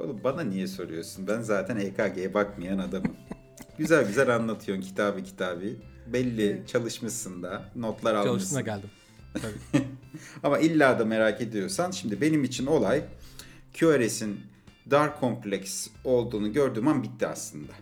Oğlum 0.00 0.20
bana 0.24 0.42
niye 0.42 0.66
soruyorsun? 0.66 1.26
Ben 1.26 1.40
zaten 1.40 1.76
EKG'ye 1.76 2.34
bakmayan 2.34 2.78
adamım. 2.78 3.16
güzel 3.78 4.06
güzel 4.06 4.36
anlatıyorsun 4.36 4.84
kitabı 4.84 5.22
kitabı. 5.22 5.64
Belli 6.06 6.62
çalışmışsın 6.66 7.42
da, 7.42 7.64
notlar 7.76 8.14
almışsın. 8.14 8.38
Çalıştığına 8.38 8.60
geldim. 8.60 8.90
Tabii. 9.34 9.84
Ama 10.42 10.58
illa 10.58 10.98
da 10.98 11.04
merak 11.04 11.40
ediyorsan 11.40 11.90
şimdi 11.90 12.20
benim 12.20 12.44
için 12.44 12.66
olay 12.66 13.04
QRS'in 13.78 14.40
dar 14.90 15.20
kompleks 15.20 15.88
olduğunu 16.04 16.52
gördüğüm 16.52 16.88
an 16.88 17.02
bitti 17.02 17.26
aslında. 17.26 17.72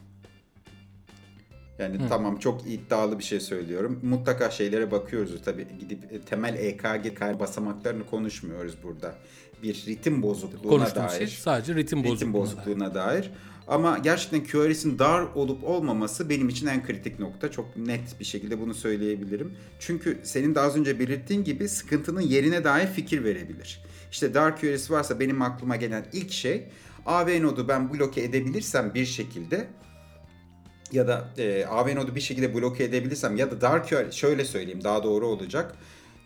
Yani 1.78 1.98
tamam 2.08 2.38
çok 2.38 2.66
iddialı 2.66 3.18
bir 3.18 3.24
şey 3.24 3.40
söylüyorum. 3.40 4.00
Mutlaka 4.02 4.50
şeylere 4.50 4.90
bakıyoruz 4.90 5.42
tabii. 5.44 5.66
Gidip 5.78 6.12
e, 6.12 6.20
temel 6.20 6.54
EKG 6.54 7.20
basamaklarını 7.40 8.06
konuşmuyoruz 8.06 8.74
burada. 8.82 9.14
Bir 9.62 9.84
ritim 9.86 10.22
bozukluğuna 10.22 10.70
Konuştuğumuz 10.70 11.12
dair. 11.12 11.18
şey 11.18 11.26
sadece 11.26 11.74
ritim, 11.74 11.98
ritim 11.98 12.34
bozukluğuna 12.34 12.34
bozukluğuna 12.34 12.94
dair. 12.94 13.30
Ama 13.68 13.98
gerçekten 13.98 14.44
QRS'in 14.44 14.98
dar 14.98 15.22
olup 15.34 15.64
olmaması 15.64 16.28
benim 16.28 16.48
için 16.48 16.66
en 16.66 16.86
kritik 16.86 17.18
nokta. 17.18 17.50
Çok 17.50 17.76
net 17.76 18.20
bir 18.20 18.24
şekilde 18.24 18.60
bunu 18.60 18.74
söyleyebilirim. 18.74 19.56
Çünkü 19.78 20.18
senin 20.22 20.54
de 20.54 20.60
az 20.60 20.76
önce 20.76 20.98
belirttiğin 20.98 21.44
gibi 21.44 21.68
sıkıntının 21.68 22.20
yerine 22.20 22.64
dair 22.64 22.86
fikir 22.86 23.24
verebilir. 23.24 23.82
İşte 24.10 24.34
dar 24.34 24.60
QRS 24.60 24.90
varsa 24.90 25.20
benim 25.20 25.42
aklıma 25.42 25.76
gelen 25.76 26.06
ilk 26.12 26.32
şey 26.32 26.68
AV 27.06 27.42
nodu 27.42 27.68
ben 27.68 27.92
bloke 27.94 28.22
edebilirsem 28.22 28.94
bir 28.94 29.06
şekilde 29.06 29.68
ya 30.92 31.08
da 31.08 31.28
e, 31.38 31.64
AV 31.64 31.96
nodu 31.96 32.14
bir 32.14 32.20
şekilde 32.20 32.54
bloke 32.54 32.84
edebilirsem 32.84 33.36
ya 33.36 33.50
da 33.50 33.60
dar 33.60 33.88
QRS 33.88 34.14
şöyle 34.14 34.44
söyleyeyim 34.44 34.84
daha 34.84 35.02
doğru 35.02 35.26
olacak. 35.26 35.74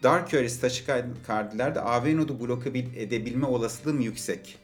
Dar 0.03 0.29
QRS 0.29 0.61
taşikardilerde 0.61 1.81
AV 1.81 2.17
nodu 2.17 2.41
bloke 2.41 2.75
bil- 2.75 2.97
edebilme 2.97 3.47
olasılığım 3.47 4.01
yüksek. 4.01 4.59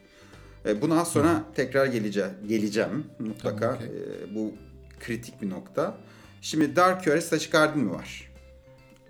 E, 0.66 0.83
Buna 0.83 1.00
az 1.00 1.12
sonra 1.12 1.45
tekrar 1.54 1.87
geleceğim. 1.87 2.30
Geleceğim 2.49 3.04
mutlaka. 3.18 3.59
Tamam, 3.61 3.76
okey. 3.76 3.88
E, 3.88 4.35
bu 4.35 4.54
kritik 5.00 5.42
bir 5.42 5.50
nokta. 5.50 5.97
Şimdi 6.42 6.76
dar 6.76 7.02
QRS 7.04 7.28
taşikardi 7.30 7.78
mi 7.78 7.90
var? 7.90 8.33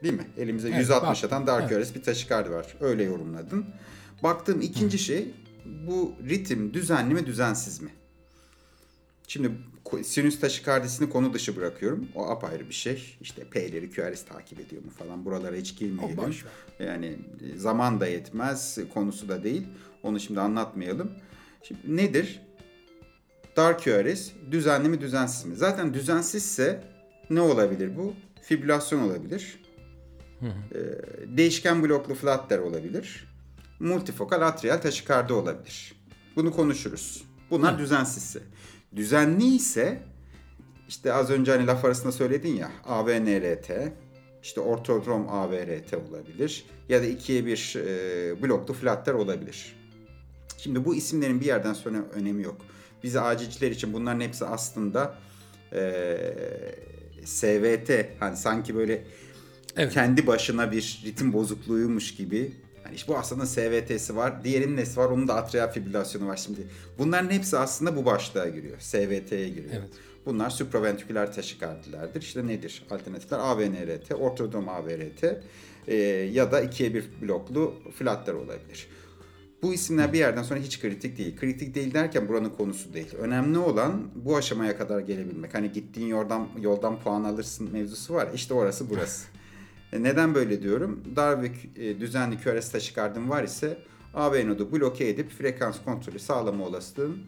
Değil 0.03 0.15
mi? 0.15 0.27
Elimize 0.39 0.69
Evet, 0.69 0.79
160 0.81 1.23
var. 1.25 1.27
atan 1.27 1.47
dar 1.47 1.61
Evet. 1.61 1.71
QRS 1.71 1.95
bir 1.95 2.03
taşikardi 2.03 2.51
var. 2.51 2.67
Öyle 2.81 3.03
yorumladın. 3.03 3.65
Baktığım 4.23 4.61
ikinci 4.61 4.99
şey 4.99 5.31
bu 5.87 6.13
ritim 6.29 6.75
düzenli 6.75 7.15
mi 7.15 7.27
düzensiz 7.27 7.83
mi? 7.83 7.91
Şimdi 9.29 9.51
sinüs 10.03 10.41
taşikardisini 10.41 11.11
konu 11.11 11.33
dışı 11.33 11.57
bırakıyorum. 11.57 12.09
O 12.15 12.27
apayrı 12.31 12.69
bir 12.69 12.75
şey. 12.75 13.17
İşte 13.21 13.45
P'leri 13.45 13.91
QRS 13.91 14.25
takip 14.25 14.61
ediyor 14.61 14.85
mu 14.85 14.91
falan. 14.91 15.25
Buralara 15.25 15.57
hiç 15.57 15.79
girmeyelim. 15.79 16.17
Yani 16.81 17.19
e, 17.41 17.59
zaman 17.59 18.01
da 18.01 18.07
yetmez. 18.07 18.79
Konusu 18.95 19.29
da 19.29 19.45
değil. 19.45 19.67
Onu 20.03 20.21
şimdi 20.21 20.41
anlatmayalım. 20.41 21.13
Şimdi 21.63 21.97
nedir? 21.97 22.41
Dar 23.57 23.79
QRS 23.79 24.31
düzenli 24.51 24.89
mi 24.89 25.01
düzensiz 25.01 25.45
mi? 25.45 25.57
Zaten 25.57 25.95
düzensizse 25.95 26.85
ne 27.31 27.41
olabilir 27.41 27.97
bu? 27.97 28.15
Fibrilasyon 28.43 29.01
olabilir. 29.01 29.61
Ee, 30.43 30.79
değişken 31.37 31.83
bloklu 31.83 32.15
flutter 32.15 32.59
olabilir. 32.59 33.29
Multifokal 33.81 34.43
atrial 34.43 34.79
taşikardi 34.79 35.33
olabilir. 35.33 35.95
Bunu 36.37 36.53
konuşuruz. 36.53 37.25
Bunlar 37.51 37.79
düzensizse. 37.79 38.41
Düzenli 38.97 39.55
ise 39.57 40.03
işte 40.89 41.13
az 41.13 41.31
önce 41.31 41.53
hani 41.53 41.67
laf 41.67 41.85
arasında 41.85 42.13
söyledin 42.13 42.57
ya 42.57 42.71
AVNRT, 42.85 43.71
işte 44.43 44.61
ortodrom 44.61 45.29
AVRT 45.29 45.95
olabilir 46.11 46.65
ya 46.89 47.03
da 47.03 47.07
ikiye 47.07 47.47
bir 47.47 47.77
e, 47.77 48.43
bloklu 48.43 48.75
flutter 48.75 49.15
olabilir. 49.15 49.77
Şimdi 50.59 50.85
bu 50.85 50.95
isimlerin 50.95 51.41
bir 51.41 51.47
yerden 51.47 51.73
sonra 51.73 51.99
önemi 52.15 52.43
yok. 52.43 52.57
Bize 53.03 53.21
acilciler 53.21 53.71
için 53.71 53.93
bunların 53.93 54.21
hepsi 54.21 54.45
aslında 54.45 55.15
eee 55.73 56.75
SVT 57.25 57.91
hani 58.21 58.37
sanki 58.37 58.75
böyle 58.75 59.05
Evet. 59.77 59.93
kendi 59.93 60.27
başına 60.27 60.73
bir 60.73 61.03
ritim 61.05 61.33
bozukluğuymuş 61.33 62.15
gibi. 62.15 62.53
Hani 62.89 62.97
işte 62.97 63.13
bu 63.13 63.19
aslında 63.19 63.47
SVT'si 63.47 64.17
var. 64.17 64.45
Diğerinin 64.45 64.77
nesi 64.77 64.97
var? 64.97 65.11
Onun 65.11 65.29
da 65.29 65.35
atrial 65.35 65.73
fibrilasyonu 65.73 66.29
var 66.29 66.37
şimdi. 66.37 66.61
Bunların 66.99 67.31
hepsi 67.31 67.59
aslında 67.59 67.97
bu 67.97 68.05
başlığa 68.05 68.49
giriyor. 68.49 68.77
SVT'ye 68.79 69.49
giriyor. 69.49 69.75
Evet. 69.75 69.89
Bunlar 70.27 70.51
supraventriküler 70.51 71.33
taşikardilerdir. 71.33 72.23
İşte 72.23 72.47
nedir? 72.47 72.87
Alternatifler 72.91 73.39
AVNRT, 73.39 74.13
ortodrom 74.13 74.69
AVRT 74.69 75.43
e, 75.89 75.97
ya 76.33 76.53
da 76.53 76.61
ikiye 76.61 76.95
bir 76.95 77.05
bloklu 77.23 77.75
flutter 77.99 78.33
olabilir. 78.33 78.89
Bu 79.63 79.75
isimler 79.75 80.13
bir 80.13 80.19
yerden 80.19 80.43
sonra 80.43 80.61
hiç 80.61 80.81
kritik 80.81 81.19
değil. 81.19 81.37
Kritik 81.37 81.75
değil 81.75 81.95
derken 81.95 82.29
buranın 82.29 82.51
konusu 82.51 82.95
değil. 82.95 83.15
Önemli 83.19 83.59
olan 83.59 84.11
bu 84.15 84.37
aşamaya 84.37 84.79
kadar 84.79 85.01
gelebilmek. 85.01 85.55
Hani 85.55 85.73
gittiğin 85.73 86.09
yoldan 86.09 86.49
yoldan 86.61 87.01
puan 87.01 87.25
alırsın 87.25 87.73
mevzusu 87.73 88.15
var. 88.15 88.29
İşte 88.35 88.55
orası 88.55 88.91
burası. 88.91 89.27
E, 89.93 90.03
Neden 90.03 90.35
böyle 90.35 90.63
diyorum? 90.63 91.05
Dar 91.17 91.43
ve 91.43 91.51
e, 91.77 92.01
düzenli 92.01 92.37
QRS 92.43 92.71
taşikardım 92.71 93.31
var 93.31 93.45
ise 93.45 93.79
AV 94.15 94.49
nodu 94.49 94.73
bloke 94.73 95.09
edip 95.09 95.31
frekans 95.31 95.77
kontrolü 95.85 96.19
sağlama 96.19 96.65
olasılığın 96.65 97.19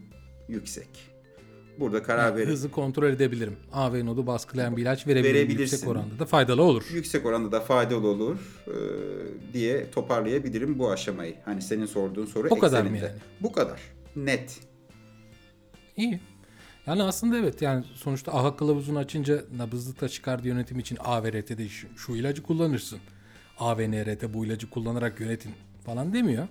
yüksek. 0.47 0.87
Burada 1.79 2.03
karar 2.03 2.35
verip 2.35 2.49
Hızı 2.49 2.71
kontrol 2.71 3.09
edebilirim. 3.09 3.55
AV 3.73 4.05
nodu 4.05 4.27
baskılayan 4.27 4.77
bir 4.77 4.81
ilaç 4.81 5.07
verebilirim. 5.07 5.35
Verebilirsin. 5.35 5.75
Yüksek 5.75 5.89
oranda 5.89 6.19
da 6.19 6.25
faydalı 6.25 6.61
olur. 6.63 6.83
yüksek 6.93 7.25
oranda 7.25 7.51
da 7.51 7.59
faydalı 7.59 8.07
olur 8.07 8.37
e, 8.67 8.73
diye 9.53 9.91
toparlayabilirim 9.91 10.79
bu 10.79 10.91
aşamayı. 10.91 11.35
Hani 11.45 11.61
senin 11.61 11.85
sorduğun 11.85 12.25
soru 12.25 12.47
O 12.49 12.59
kadar 12.59 12.81
mı 12.81 12.87
ekseninde. 12.87 13.05
yani? 13.05 13.19
Bu 13.41 13.51
kadar. 13.51 13.81
Net. 14.15 14.59
İyi. 15.97 16.19
Yani 16.87 17.03
aslında 17.03 17.37
evet 17.37 17.61
yani 17.61 17.85
sonuçta 17.95 18.33
AHA 18.33 18.55
kılavuzunu 18.55 18.99
açınca 18.99 19.41
nabızlı 19.57 19.93
taşikardi 19.93 20.47
yönetim 20.47 20.79
için 20.79 20.97
AVRT'de 20.99 21.69
şu, 21.69 21.87
şu 21.97 22.15
ilacı 22.15 22.43
kullanırsın. 22.43 22.99
AVNRT 23.59 24.33
bu 24.33 24.45
ilacı 24.45 24.69
kullanarak 24.69 25.19
yönetin 25.19 25.51
falan 25.85 26.13
demiyor. 26.13 26.47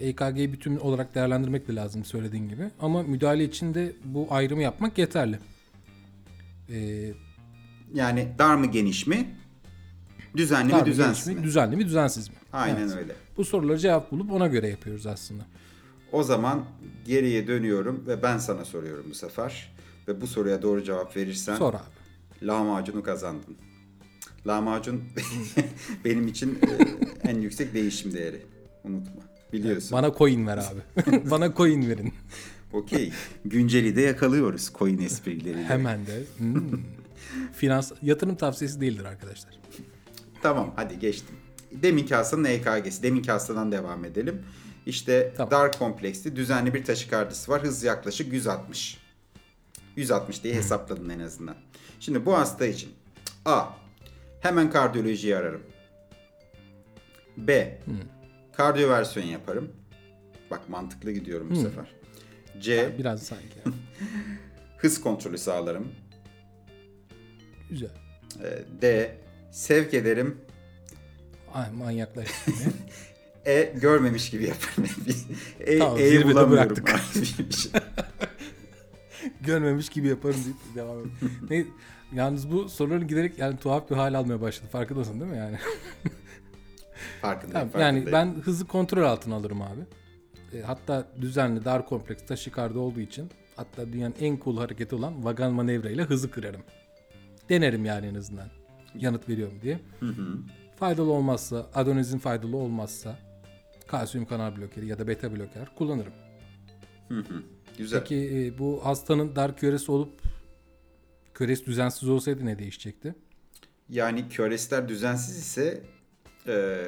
EKG'yi 0.00 0.52
bütün 0.52 0.76
olarak 0.76 1.14
değerlendirmek 1.14 1.68
de 1.68 1.74
lazım 1.74 2.04
söylediğin 2.04 2.48
gibi. 2.48 2.70
Ama 2.80 3.02
müdahale 3.02 3.44
için 3.44 3.74
de 3.74 3.92
bu 4.04 4.26
ayrımı 4.30 4.62
yapmak 4.62 4.98
yeterli. 4.98 5.38
Ee, 6.70 7.12
Yani 7.94 8.28
dar 8.38 8.54
mı 8.56 8.66
geniş 8.66 9.06
mi? 9.06 9.36
Düzenli 10.36 10.74
mi 10.74 10.86
düzensiz 10.86 11.26
mi, 11.28 11.34
mi? 11.34 11.42
düzenli 11.42 11.76
mi, 11.76 11.86
düzensiz 11.86 12.28
mi? 12.28 12.34
Aynen 12.52 12.80
Evet. 12.88 12.96
öyle. 12.96 13.12
Bu 13.36 13.44
sorulara 13.44 13.78
cevap 13.78 14.10
bulup 14.12 14.32
ona 14.32 14.46
göre 14.46 14.68
yapıyoruz 14.68 15.06
aslında. 15.06 15.42
O 16.12 16.22
zaman 16.22 16.64
geriye 17.06 17.46
dönüyorum 17.46 18.04
ve 18.06 18.22
ben 18.22 18.38
sana 18.38 18.64
soruyorum 18.64 19.06
bu 19.10 19.14
sefer. 19.14 19.74
Ve 20.08 20.20
bu 20.20 20.26
soruya 20.26 20.62
doğru 20.62 20.84
cevap 20.84 21.16
verirsen 21.16 21.56
Sor 21.56 21.74
abi. 21.74 21.82
lahmacunu 22.46 23.02
kazandın. 23.02 23.56
Lahmacun 24.46 25.04
benim 26.04 26.28
için 26.28 26.58
e, 27.24 27.28
en 27.28 27.40
yüksek 27.40 27.74
değişim 27.74 28.12
değeri. 28.12 28.42
Unutma. 28.84 29.22
Biliyorsun. 29.52 29.92
Bana 29.92 30.14
coin 30.18 30.46
ver 30.46 30.58
abi. 30.58 31.30
Bana 31.30 31.54
coin 31.54 31.88
verin. 31.88 32.12
Okey. 32.72 33.12
Günceli 33.44 33.96
de 33.96 34.00
yakalıyoruz 34.00 34.70
coin 34.78 34.98
esprileriyle. 34.98 35.64
Hemen 35.64 36.06
de. 36.06 36.24
Hmm. 36.38 36.62
Finans 37.52 37.92
yatırım 38.02 38.36
tavsiyesi 38.36 38.80
değildir 38.80 39.04
arkadaşlar. 39.04 39.58
Tamam 40.42 40.72
hadi 40.76 40.98
geçtim. 40.98 41.36
Deminki 41.72 42.14
hastanın 42.14 42.44
EKG'si. 42.44 43.02
Deminki 43.02 43.30
hastadan 43.30 43.72
devam 43.72 44.04
edelim. 44.04 44.42
İşte 44.88 45.32
Tamam. 45.36 45.50
dar 45.50 45.78
kompleksli 45.78 46.36
düzenli 46.36 46.74
bir 46.74 46.84
taşikardisi 46.84 47.50
var. 47.50 47.62
Hız 47.62 47.84
yaklaşık 47.84 48.32
160. 48.32 48.98
160 49.96 50.44
diye 50.44 50.54
hesapladın 50.54 51.08
en 51.08 51.20
azından. 51.20 51.56
Şimdi 52.00 52.26
bu 52.26 52.38
hasta 52.38 52.66
için 52.66 52.90
A. 53.44 53.64
Hemen 54.40 54.70
kardiyolojiyi 54.70 55.36
ararım. 55.36 55.62
B. 57.36 57.78
Kardiyoversiyon 58.52 59.26
yaparım. 59.26 59.72
Bak 60.50 60.68
mantıklı 60.68 61.12
gidiyorum 61.12 61.50
bu 61.50 61.56
sefer. 61.56 61.86
C. 62.60 62.98
Biraz 62.98 63.22
sanki. 63.22 63.58
Hız 64.78 65.00
kontrolü 65.00 65.38
sağlarım. 65.38 65.92
Güzel. 67.70 67.90
Ee, 68.42 68.62
D. 68.82 69.16
Sevk 69.50 69.94
ederim. 69.94 70.40
Ay 71.54 71.70
manyaklar. 71.70 72.26
E. 73.48 73.72
Görmemiş 73.80 74.30
gibi 74.30 74.44
yaparım. 74.44 74.90
e, 75.60 75.78
Tamam, 75.78 75.98
zirvede 75.98 76.24
bulamıyorum. 76.24 76.76
bıraktık. 76.76 76.88
Görmemiş 79.40 79.88
gibi 79.88 80.08
yaparım 80.08 80.36
deyip 80.44 80.56
devam 80.74 80.98
edelim. 80.98 81.12
ne, 81.50 81.64
yalnız 82.18 82.50
bu 82.50 82.68
soruların 82.68 83.08
giderek 83.08 83.38
yani 83.38 83.58
tuhaf 83.58 83.90
bir 83.90 83.96
hal 83.96 84.14
almaya 84.14 84.40
başladı. 84.40 84.68
Farkındasın 84.72 85.20
değil 85.20 85.30
mi 85.32 85.36
yani? 85.36 85.58
Farkındayım. 87.22 87.70
Tamam, 87.70 87.86
yani 87.86 88.12
ben 88.12 88.34
hızı 88.44 88.66
kontrol 88.66 89.02
altına 89.02 89.34
alırım 89.34 89.62
abi. 89.62 89.80
E, 90.52 90.62
hatta 90.62 91.08
düzenli 91.20 91.64
dar 91.64 91.86
kompleks 91.86 92.26
taşikarda 92.26 92.80
olduğu 92.80 93.00
için 93.00 93.30
hatta 93.56 93.92
dünyanın 93.92 94.14
en 94.20 94.38
cool 94.44 94.56
hareketi 94.58 94.94
olan 94.94 95.24
vagan 95.24 95.52
manevra 95.52 95.90
ile 95.90 96.02
hızı 96.02 96.30
kırarım. 96.30 96.62
Denerim 97.48 97.84
yani 97.84 98.06
en 98.06 98.14
azından. 98.14 98.48
Yanıt 98.94 99.28
veriyorum 99.28 99.58
diye. 99.62 99.80
Faydalı 100.76 101.12
olmazsa, 101.12 101.66
adonezin 101.74 102.18
faydalı 102.18 102.56
olmazsa 102.56 103.27
kalsiyum 103.88 104.26
kanal 104.26 104.56
blokeri 104.56 104.86
ya 104.86 104.98
da 104.98 105.06
beta 105.08 105.32
bloker 105.32 105.74
kullanırım. 105.78 106.12
Güzel. 107.78 108.00
Peki 108.00 108.16
e, 108.34 108.58
bu 108.58 108.80
hastanın 108.84 109.36
dar 109.36 109.56
küresi 109.56 109.92
olup 109.92 110.12
küresi 111.34 111.66
düzensiz 111.66 112.08
olsaydı 112.08 112.46
ne 112.46 112.58
değişecekti? 112.58 113.14
Yani 113.88 114.28
küresler 114.28 114.88
düzensiz 114.88 115.38
ise 115.38 115.82
e, 116.46 116.84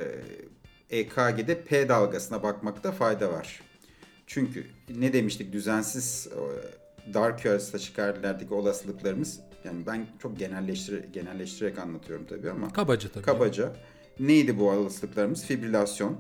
EKG'de 0.91 1.65
P 1.65 1.89
dalgasına 1.89 2.43
bakmakta 2.43 2.93
fayda 2.93 3.33
var. 3.33 3.61
Çünkü 4.27 4.67
ne 4.99 5.13
demiştik 5.13 5.53
düzensiz 5.53 6.29
dar 7.15 7.39
küres 7.39 7.73
taşikardilerdeki 7.73 8.55
olasılıklarımız 8.55 9.41
yani 9.65 9.87
ben 9.87 10.07
çok 10.19 10.39
genelleştire, 10.39 11.07
genelleştirerek 11.13 11.79
anlatıyorum 11.79 12.27
tabii 12.27 12.51
ama 12.51 12.73
Kabaca 12.73 13.09
tabii. 13.09 13.25
kabaca 13.25 13.73
neydi 14.21 14.59
bu 14.59 14.71
olasılıklarımız? 14.71 15.45
Fibrilasyon, 15.45 16.17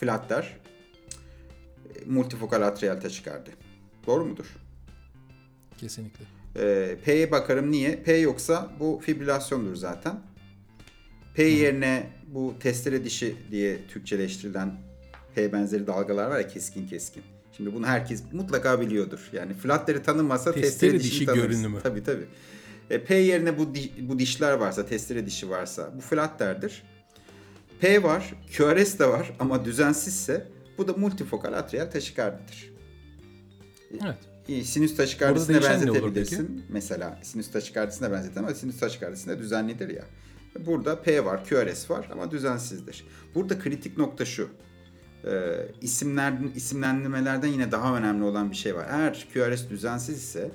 flatter, 0.00 0.56
e, 1.94 2.04
multifokal 2.06 2.62
atrial 2.62 3.00
taşikardi. 3.00 3.50
Doğru 4.06 4.24
mudur? 4.24 4.56
Kesinlikle. 5.78 6.24
Ee, 6.56 6.96
P'ye 7.04 7.30
bakarım 7.30 7.70
niye? 7.70 7.96
P 8.02 8.12
yoksa 8.16 8.70
bu 8.80 9.00
fibrilasyondur 9.04 9.76
zaten. 9.76 10.20
P 11.34 11.42
yerine 11.42 12.06
bu 12.26 12.54
testere 12.60 13.04
dişi 13.04 13.36
diye 13.50 13.86
Türkçeleştirilen 13.88 14.72
P 15.34 15.52
benzeri 15.52 15.86
dalgalar 15.86 16.30
var 16.30 16.38
ya 16.40 16.48
keskin 16.48 16.86
keskin. 16.86 17.22
Şimdi 17.56 17.74
bunu 17.74 17.86
herkes 17.86 18.22
mutlaka 18.32 18.80
biliyordur. 18.80 19.28
Yani 19.32 19.54
flatter'i 19.54 20.02
tanımasa 20.02 20.52
Testere 20.52 20.70
testere, 20.70 21.00
dişi 21.00 21.10
dişi 21.10 21.26
tanırız. 21.26 21.46
görünümü. 21.46 21.80
Tabii 21.82 22.02
tabii. 22.04 22.26
E, 22.90 23.04
P 23.04 23.14
yerine 23.14 23.58
bu 23.58 23.74
di- 23.74 24.08
bu 24.08 24.18
dişler 24.18 24.52
varsa, 24.52 24.86
testere 24.86 25.26
dişi 25.26 25.50
varsa 25.50 25.92
bu 25.96 26.00
flatter'dir. 26.00 26.82
P 27.80 28.02
var, 28.02 28.34
QRS 28.56 28.98
de 28.98 29.08
var 29.08 29.36
ama 29.38 29.64
düzensizse 29.64 30.46
bu 30.78 30.88
da 30.88 30.92
multifokal 30.92 31.52
atrial 31.52 31.90
taşikardidir. 31.90 32.72
Evet. 34.04 34.18
Sinüs 34.66 34.96
taşikardisine 34.96 35.62
benzetebilirsin. 35.62 36.64
Mesela 36.68 37.20
sinüs 37.22 37.50
taşikardisine 37.50 38.12
benzetemem 38.12 38.44
ama 38.44 38.54
sinüs 38.54 38.80
taşikardisinde 38.80 39.38
düzenlidir 39.38 39.88
ya. 39.88 40.04
Burada 40.66 41.02
P 41.02 41.24
var, 41.24 41.44
QRS 41.44 41.90
var 41.90 42.08
ama 42.12 42.30
düzensizdir. 42.30 43.06
Burada 43.34 43.58
kritik 43.58 43.98
nokta 43.98 44.24
şu. 44.24 44.48
Ee, 45.24 45.68
isimlerden, 45.80 46.52
isimlendirmelerden 46.54 47.48
yine 47.48 47.72
daha 47.72 47.96
önemli 47.96 48.24
olan 48.24 48.50
bir 48.50 48.56
şey 48.56 48.74
var. 48.74 48.86
Eğer 48.90 49.28
QRS 49.34 49.70
düzensiz 49.70 50.18
ise 50.18 50.50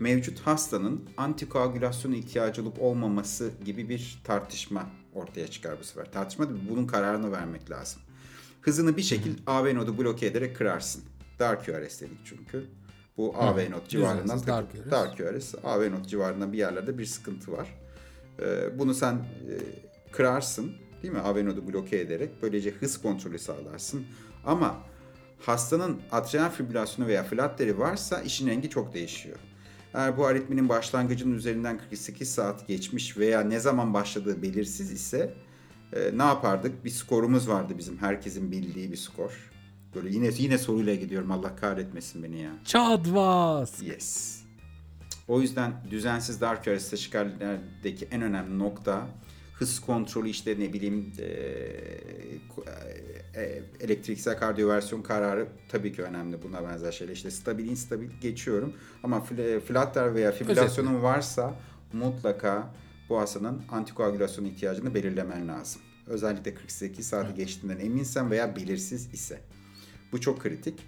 mevcut 0.00 0.40
hastanın 0.40 1.08
antikoagülasyona 1.16 2.16
ihtiyacı 2.16 2.62
olup 2.62 2.82
olmaması 2.82 3.50
gibi 3.64 3.88
bir 3.88 4.20
tartışma 4.24 4.90
ortaya 5.14 5.48
çıkar 5.48 5.76
bu 5.80 5.84
sefer. 5.84 6.12
Tartışma 6.12 6.48
değil, 6.48 6.60
bunun 6.70 6.86
kararını 6.86 7.32
vermek 7.32 7.70
lazım. 7.70 8.02
Hızını 8.60 8.96
bir 8.96 9.02
şekilde 9.02 9.40
AV 9.46 9.74
nodu 9.74 9.98
bloke 9.98 10.26
ederek 10.26 10.56
kırarsın. 10.56 11.02
Dar 11.38 11.64
QRS 11.64 12.00
dedik 12.00 12.18
çünkü. 12.24 12.64
Bu 13.16 13.36
AV 13.36 13.70
nod 13.70 13.88
civarından 13.88 14.24
Düzensiz 14.24 14.46
dar 14.46 14.62
takıl- 14.62 14.82
QRS. 14.82 14.90
dar 14.90 15.16
QRS, 15.16 15.54
AV 15.64 15.90
nod 15.92 16.04
civarında 16.04 16.52
bir 16.52 16.58
yerlerde 16.58 16.98
bir 16.98 17.06
sıkıntı 17.06 17.52
var. 17.52 17.74
Ee, 18.40 18.78
bunu 18.78 18.94
sen 18.94 19.14
e, 19.14 19.54
kırarsın 20.12 20.72
değil 21.02 21.14
mi? 21.14 21.20
AV 21.20 21.44
nodu 21.46 21.68
bloke 21.72 21.98
ederek 22.00 22.30
böylece 22.42 22.70
hız 22.70 23.02
kontrolü 23.02 23.38
sağlarsın. 23.38 24.04
Ama 24.44 24.76
hastanın 25.40 26.00
atrial 26.12 26.50
fibrilasyonu 26.50 27.08
veya 27.08 27.24
flatteri 27.24 27.78
varsa 27.78 28.20
işin 28.22 28.46
rengi 28.46 28.70
çok 28.70 28.94
değişiyor. 28.94 29.38
Eğer 29.94 30.18
bu 30.18 30.26
aritminin 30.26 30.68
başlangıcının 30.68 31.34
üzerinden 31.34 31.78
48 31.78 32.34
saat 32.34 32.68
geçmiş 32.68 33.18
veya 33.18 33.40
ne 33.40 33.60
zaman 33.60 33.94
başladığı 33.94 34.42
belirsiz 34.42 34.92
ise 34.92 35.34
e, 35.92 36.18
ne 36.18 36.22
yapardık? 36.22 36.84
Bir 36.84 36.90
skorumuz 36.90 37.48
vardı 37.48 37.74
bizim 37.78 37.98
herkesin 37.98 38.50
bildiği 38.50 38.92
bir 38.92 38.96
skor. 38.96 39.50
Böyle 39.94 40.10
yine 40.10 40.30
yine 40.38 40.58
soruyla 40.58 40.94
gidiyorum 40.94 41.30
Allah 41.30 41.56
kahretmesin 41.56 42.22
beni 42.22 42.40
ya. 42.40 42.50
Çadvas. 42.64 43.82
Yes. 43.82 44.40
O 45.28 45.40
yüzden 45.40 45.72
düzensiz 45.90 46.40
dar 46.40 46.62
küresi 46.62 46.90
taşikarlerdeki 46.90 48.08
en 48.10 48.22
önemli 48.22 48.58
nokta 48.58 49.08
hız 49.58 49.80
kontrolü 49.80 50.28
işte 50.28 50.56
ne 50.58 50.72
bileyim 50.72 51.12
e, 51.18 51.24
e, 53.34 53.62
elektriksel 53.80 54.38
kardiyoversiyon 54.38 55.02
kararı 55.02 55.46
tabii 55.68 55.92
ki 55.92 56.02
önemli 56.02 56.42
buna 56.42 56.64
benzer 56.64 56.92
şeyler. 56.92 57.12
İşte 57.12 57.30
stabil 57.30 57.68
instabil 57.68 58.10
geçiyorum 58.20 58.72
ama 59.02 59.16
fl- 59.16 59.60
flutter 59.60 60.14
veya 60.14 60.32
fibrilasyonun 60.32 61.02
varsa 61.02 61.54
mutlaka 61.92 62.74
bu 63.08 63.18
hastanın 63.18 63.62
antikoagülasyon 63.70 64.44
ihtiyacını 64.44 64.94
belirlemen 64.94 65.48
lazım. 65.48 65.82
Özellikle 66.06 66.54
48 66.54 67.06
saati 67.06 67.34
geçtiğinden 67.34 67.78
eminsen 67.78 68.30
veya 68.30 68.56
belirsiz 68.56 69.14
ise. 69.14 69.40
Bu 70.12 70.20
çok 70.20 70.40
kritik. 70.40 70.80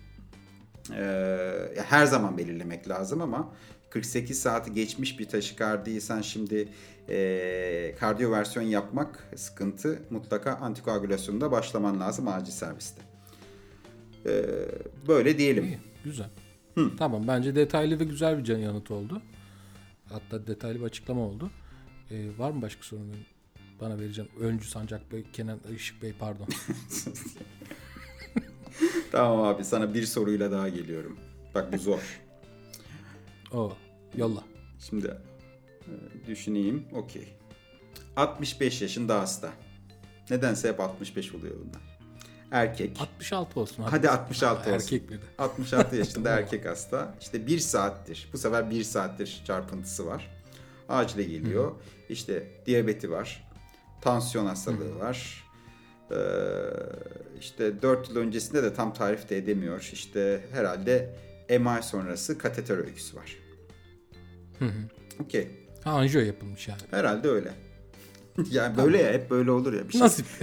Ee, 0.93 1.53
her 1.77 2.07
zaman 2.07 2.39
belirlemek 2.39 2.89
lazım 2.89 3.23
ama 3.23 3.53
48 3.91 4.41
saati 4.41 4.73
geçmiş 4.73 5.19
bir 5.19 5.29
taşikardiysen 5.29 6.21
şimdi 6.21 6.69
e, 7.09 7.95
kardiyoversiyon 8.01 8.67
yapmak 8.67 9.29
sıkıntı. 9.37 10.03
Mutlaka 10.11 10.55
antikoagülasyonda 10.55 11.51
başlaman 11.51 12.01
lazım 12.01 12.29
acil 12.29 12.53
serviste. 12.53 13.03
Ee, 14.27 14.45
böyle 15.09 15.39
diyelim. 15.39 15.65
İyi, 15.65 15.79
güzel. 16.05 16.31
Tamam 16.99 17.29
bence 17.29 17.57
detaylı 17.57 18.01
ve 18.01 18.05
güzel 18.05 18.39
bir 18.39 18.45
can 18.45 18.59
yanıtı 18.59 18.95
oldu. 18.95 19.23
Hatta 20.09 20.47
detaylı 20.47 20.81
bir 20.81 20.85
açıklama 20.85 21.21
oldu. 21.21 21.51
Ee, 22.11 22.39
var 22.39 22.51
mı 22.51 22.63
başka 22.63 22.83
sorun 22.83 23.13
benim? 23.13 23.27
Bana 23.81 24.01
vereceğim. 24.01 24.31
Öncü 24.41 24.69
Sancak 24.69 25.13
Bey, 25.13 25.25
Kenan 25.33 25.61
Işık 25.77 26.03
Bey 26.03 26.13
pardon. 26.19 26.47
Tamam 29.13 29.45
abi 29.45 29.65
sana 29.65 29.95
bir 29.95 30.07
soruyla 30.07 30.51
daha 30.53 30.69
geliyorum. 30.69 31.19
Bak 31.55 31.73
bu 31.73 31.79
zor. 31.79 32.21
o 33.53 33.73
yolla. 34.17 34.45
Şimdi 34.79 35.07
e, 35.07 35.17
düşüneyim. 36.27 36.85
Okey. 36.93 37.29
65 38.17 38.83
yaşında 38.83 39.21
hasta. 39.21 39.53
Nedense 40.31 40.69
hep 40.69 40.81
65 40.81 41.35
oluyor 41.35 41.55
bunlar. 41.55 41.99
Erkek. 42.51 43.01
66 43.01 43.61
olsun. 43.61 43.83
Hadi 43.83 44.11
66 44.11 44.61
olsun. 44.61 44.73
Erkek 44.73 45.11
bir 45.11 45.17
de. 45.17 45.25
66 45.39 45.97
yaşında 45.97 46.31
erkek 46.39 46.67
hasta. 46.67 47.15
İşte 47.21 47.47
bir 47.47 47.59
saattir. 47.59 48.29
Bu 48.33 48.39
sefer 48.39 48.71
bir 48.71 48.85
saattir 48.85 49.43
çarpıntısı 49.47 50.07
var. 50.07 50.31
Acile 50.89 51.23
geliyor. 51.23 51.73
İşte 52.09 52.51
diyabeti 52.67 53.11
var. 53.11 53.49
Tansiyon 54.01 54.47
hastalığı 54.47 54.99
var. 54.99 55.45
Ee, 56.11 56.17
işte 57.41 57.83
4 57.83 58.09
yıl 58.09 58.17
öncesinde 58.17 58.63
de 58.63 58.75
tam 58.75 58.95
tarif 58.95 59.29
de 59.29 59.37
edemiyor. 59.37 59.91
İşte 59.93 60.45
herhalde 60.53 61.17
MI 61.51 61.83
sonrası 61.83 62.39
kateter 62.39 62.79
öyküsü 62.79 63.17
var. 63.17 63.37
Okey. 65.21 65.66
Ha, 65.87 65.93
anjiyo 65.93 66.25
yapılmış 66.25 66.69
yani. 66.69 66.81
Herhalde 66.91 67.29
öyle. 67.29 67.51
yani 68.51 68.77
böyle 68.77 69.03
ya 69.03 69.13
hep 69.13 69.31
böyle 69.31 69.51
olur 69.51 69.73
ya. 69.73 69.89
Bir 69.89 69.93
şey. 69.93 70.01
Nasip. 70.01 70.27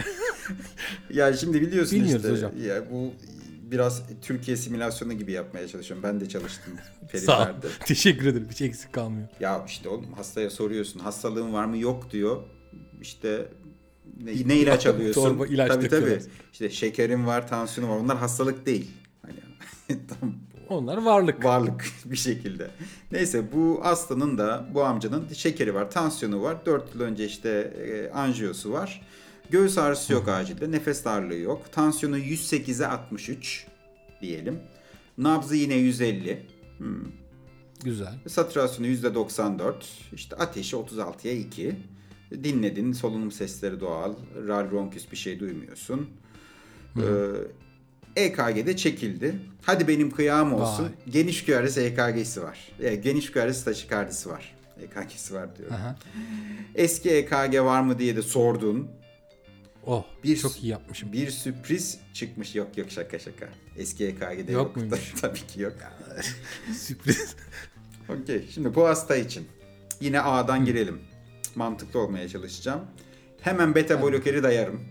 Ya 1.09 1.33
şimdi 1.33 1.61
biliyorsun 1.61 1.99
Bilmiyoruz 1.99 2.25
işte. 2.25 2.35
hocam. 2.35 2.51
Ya 2.67 2.91
bu 2.91 3.13
biraz 3.71 4.03
Türkiye 4.21 4.57
simülasyonu 4.57 5.13
gibi 5.13 5.31
yapmaya 5.31 5.67
çalışıyorum. 5.67 6.03
Ben 6.03 6.19
de 6.21 6.29
çalıştım 6.29 6.73
Sağ 7.25 7.41
ol. 7.43 7.47
Teşekkür 7.85 8.25
ederim. 8.27 8.47
Hiç 8.51 8.61
eksik 8.61 8.93
kalmıyor. 8.93 9.27
ya 9.39 9.65
işte 9.67 9.89
oğlum 9.89 10.13
hastaya 10.13 10.49
soruyorsun. 10.49 10.99
Hastalığın 10.99 11.53
var 11.53 11.65
mı? 11.65 11.77
Yok 11.77 12.11
diyor. 12.11 12.43
İşte 13.01 13.45
ne, 14.23 14.31
ne 14.47 14.55
ilaç 14.57 14.85
alıyorsun? 14.85 15.21
Torba 15.21 15.47
ilaç 15.47 15.71
tabii 15.71 15.89
tabii. 15.89 16.19
İşte 16.53 16.69
şekerin 16.69 17.25
var, 17.27 17.47
tansiyonun 17.47 17.93
var. 17.93 17.97
Onlar 17.99 18.17
hastalık 18.17 18.65
değil. 18.65 18.91
Hani 19.21 19.39
tam 20.07 20.35
Onlar 20.69 20.97
varlık. 20.97 21.45
varlık 21.45 21.85
bir 22.05 22.15
şekilde. 22.15 22.71
Neyse 23.11 23.43
bu 23.53 23.79
hastanın 23.83 24.37
da 24.37 24.67
bu 24.73 24.83
amcanın 24.83 25.27
şekeri 25.33 25.73
var, 25.73 25.91
tansiyonu 25.91 26.41
var. 26.41 26.65
4 26.65 26.95
yıl 26.95 27.01
önce 27.01 27.25
işte 27.25 27.49
e, 27.49 28.11
anjiyosu 28.17 28.71
var. 28.71 29.01
Göğüs 29.49 29.77
ağrısı 29.77 30.13
yok 30.13 30.27
acilde, 30.27 30.71
nefes 30.71 31.05
darlığı 31.05 31.37
yok. 31.37 31.71
Tansiyonu 31.71 32.17
108'e 32.19 32.87
63 32.87 33.67
diyelim. 34.21 34.59
Nabzı 35.17 35.55
yine 35.55 35.75
150. 35.75 36.47
Hmm. 36.77 37.23
Güzel. 37.83 38.19
Satürasyonu 38.27 38.87
%94. 38.87 39.73
İşte 40.13 40.35
ateşi 40.35 40.75
36'ya 40.75 41.33
2. 41.33 41.75
Dinledin. 42.31 42.91
Solunum 42.91 43.31
sesleri 43.31 43.79
doğal. 43.79 44.13
Ral 44.47 44.71
ronküs 44.71 45.11
bir 45.11 45.17
şey 45.17 45.39
duymuyorsun. 45.39 46.09
Ee, 46.97 47.01
EKG'de 48.15 48.77
çekildi. 48.77 49.35
Hadi 49.61 49.87
benim 49.87 50.11
kıyağım 50.11 50.53
olsun. 50.53 50.83
Vay. 50.83 50.91
Geniş 51.09 51.45
QRS 51.45 51.77
EKG'si 51.77 52.43
var. 52.43 52.71
E, 52.79 52.95
geniş 52.95 53.31
QRS 53.31 53.63
taşikardisi 53.63 54.29
var. 54.29 54.55
EKG'si 54.81 55.33
var 55.33 55.55
diyorum. 55.55 55.75
Aha. 55.75 55.95
Eski 56.75 57.09
EKG 57.09 57.55
var 57.59 57.81
mı 57.81 57.99
diye 57.99 58.15
de 58.15 58.21
sordun. 58.21 58.87
Oh 59.85 60.05
Bir- 60.23 60.37
çok 60.37 60.63
iyi 60.63 60.67
yapmışım. 60.67 61.13
Bir 61.13 61.29
sürpriz 61.31 61.97
çıkmış. 62.13 62.55
Yok 62.55 62.77
yok 62.77 62.91
şaka 62.91 63.19
şaka. 63.19 63.49
Eski 63.77 64.05
EKG'de 64.05 64.51
Yok 64.51 64.77
yok. 64.77 64.99
Tabii 65.21 65.47
ki 65.47 65.61
yok. 65.61 65.73
Sürpriz. 66.79 67.35
Okey. 68.09 68.47
Şimdi 68.53 68.75
bu 68.75 68.87
hasta 68.87 69.15
için 69.15 69.47
yine 70.01 70.21
A'dan 70.21 70.65
girelim. 70.65 70.99
Mantıklı 71.55 71.99
olmaya 71.99 72.29
çalışacağım. 72.29 72.81
Hemen 73.41 73.75
beta 73.75 74.01
blokeri 74.01 74.43
dayarım. 74.43 74.81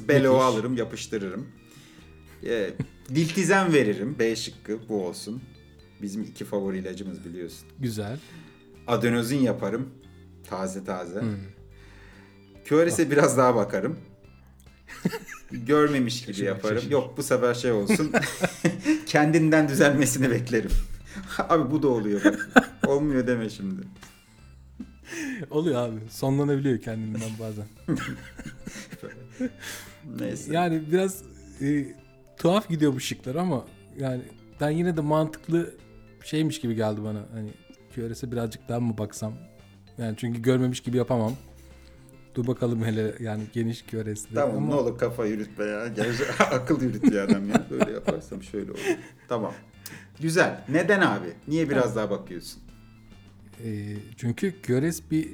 Belo 0.00 0.36
alırım, 0.36 0.76
yapıştırırım. 0.76 1.46
Ee, 2.44 2.70
diltizen 3.14 3.72
veririm. 3.72 4.16
B 4.18 4.36
şıkkı 4.36 4.78
bu 4.88 5.06
olsun. 5.06 5.42
Bizim 6.02 6.22
iki 6.22 6.44
favori 6.44 6.78
ilacımız 6.78 7.24
biliyorsun. 7.24 7.68
Güzel. 7.78 8.18
Adenozin 8.86 9.38
yaparım. 9.38 9.88
Taze 10.50 10.84
taze. 10.84 11.20
Hmm. 11.20 11.36
QRS'e 12.68 13.10
biraz 13.10 13.36
daha 13.36 13.54
bakarım. 13.54 13.98
Görmemiş 15.50 16.26
gibi 16.26 16.40
yaparım. 16.40 16.84
Yok 16.90 17.16
bu 17.16 17.22
sefer 17.22 17.54
şey 17.54 17.72
olsun. 17.72 18.12
Kendinden 19.06 19.68
düzelmesini 19.68 20.30
beklerim. 20.30 20.70
Abi 21.38 21.70
bu 21.70 21.82
da 21.82 21.88
oluyor. 21.88 22.24
bak. 22.24 22.70
Olmuyor 22.86 23.26
deme 23.26 23.50
şimdi. 23.50 23.82
Oluyor 25.50 25.88
abi. 25.88 26.00
Sonlanabiliyor 26.10 26.80
kendinden 26.80 27.30
bazen. 27.40 27.66
Neyse. 30.20 30.52
Yani 30.52 30.82
biraz 30.92 31.22
e, 31.62 31.86
tuhaf 32.38 32.68
gidiyor 32.68 32.92
bu 32.94 33.00
şıklar 33.00 33.34
ama 33.34 33.64
yani 33.98 34.22
ben 34.60 34.70
yine 34.70 34.96
de 34.96 35.00
mantıklı 35.00 35.74
şeymiş 36.24 36.60
gibi 36.60 36.74
geldi 36.74 37.04
bana. 37.04 37.18
Hani 37.32 37.50
QRS'e 37.94 38.32
birazcık 38.32 38.68
daha 38.68 38.80
mı 38.80 38.98
baksam? 38.98 39.34
Yani 39.98 40.16
çünkü 40.16 40.42
görmemiş 40.42 40.80
gibi 40.80 40.96
yapamam. 40.96 41.32
Dur 42.34 42.46
bakalım 42.46 42.84
hele 42.84 43.14
yani 43.20 43.42
geniş 43.52 43.82
QRS'de. 43.82 44.34
Tamam 44.34 44.56
ama 44.56 44.66
ne 44.66 44.74
olur 44.74 44.98
kafa 44.98 45.26
yürütme 45.26 45.64
ya. 45.64 45.88
Gerçi 45.88 46.24
akıl 46.38 46.82
yürütüyor 46.82 47.28
adam 47.28 47.48
ya. 47.50 47.66
Böyle 47.70 47.92
yaparsam 47.92 48.42
şöyle 48.42 48.70
olur. 48.70 48.80
Tamam. 49.28 49.52
Güzel. 50.20 50.64
Neden 50.68 51.00
abi? 51.00 51.26
Niye 51.48 51.70
biraz 51.70 51.96
daha 51.96 52.10
bakıyorsun? 52.10 52.62
e, 53.64 53.96
çünkü 54.16 54.54
QRS 54.62 55.00
bir 55.10 55.28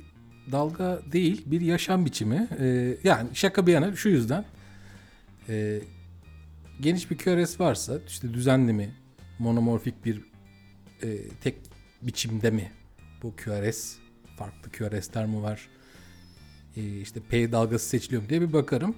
dalga 0.52 1.00
değil, 1.12 1.42
bir 1.46 1.60
yaşam 1.60 2.04
biçimi. 2.04 2.48
E, 2.60 2.96
yani 3.04 3.28
şaka 3.34 3.66
bir 3.66 3.72
yana 3.72 3.96
şu 3.96 4.08
yüzden 4.08 4.44
e, 5.48 5.80
geniş 6.82 7.10
bir 7.10 7.18
QRS 7.18 7.60
varsa 7.60 7.98
işte 8.08 8.34
düzenli 8.34 8.72
mi, 8.72 8.94
monomorfik 9.38 10.04
bir 10.04 10.20
e, 11.02 11.28
tek 11.42 11.56
biçimde 12.02 12.50
mi 12.50 12.72
bu 13.22 13.34
QRS? 13.36 13.96
Farklı 14.36 14.70
QRS'ler 14.72 15.26
mi 15.26 15.42
var? 15.42 15.68
E, 16.76 17.00
işte 17.00 17.20
P 17.28 17.52
dalgası 17.52 17.88
seçiliyor 17.88 18.22
mu 18.22 18.28
diye 18.28 18.40
bir 18.40 18.52
bakarım. 18.52 18.96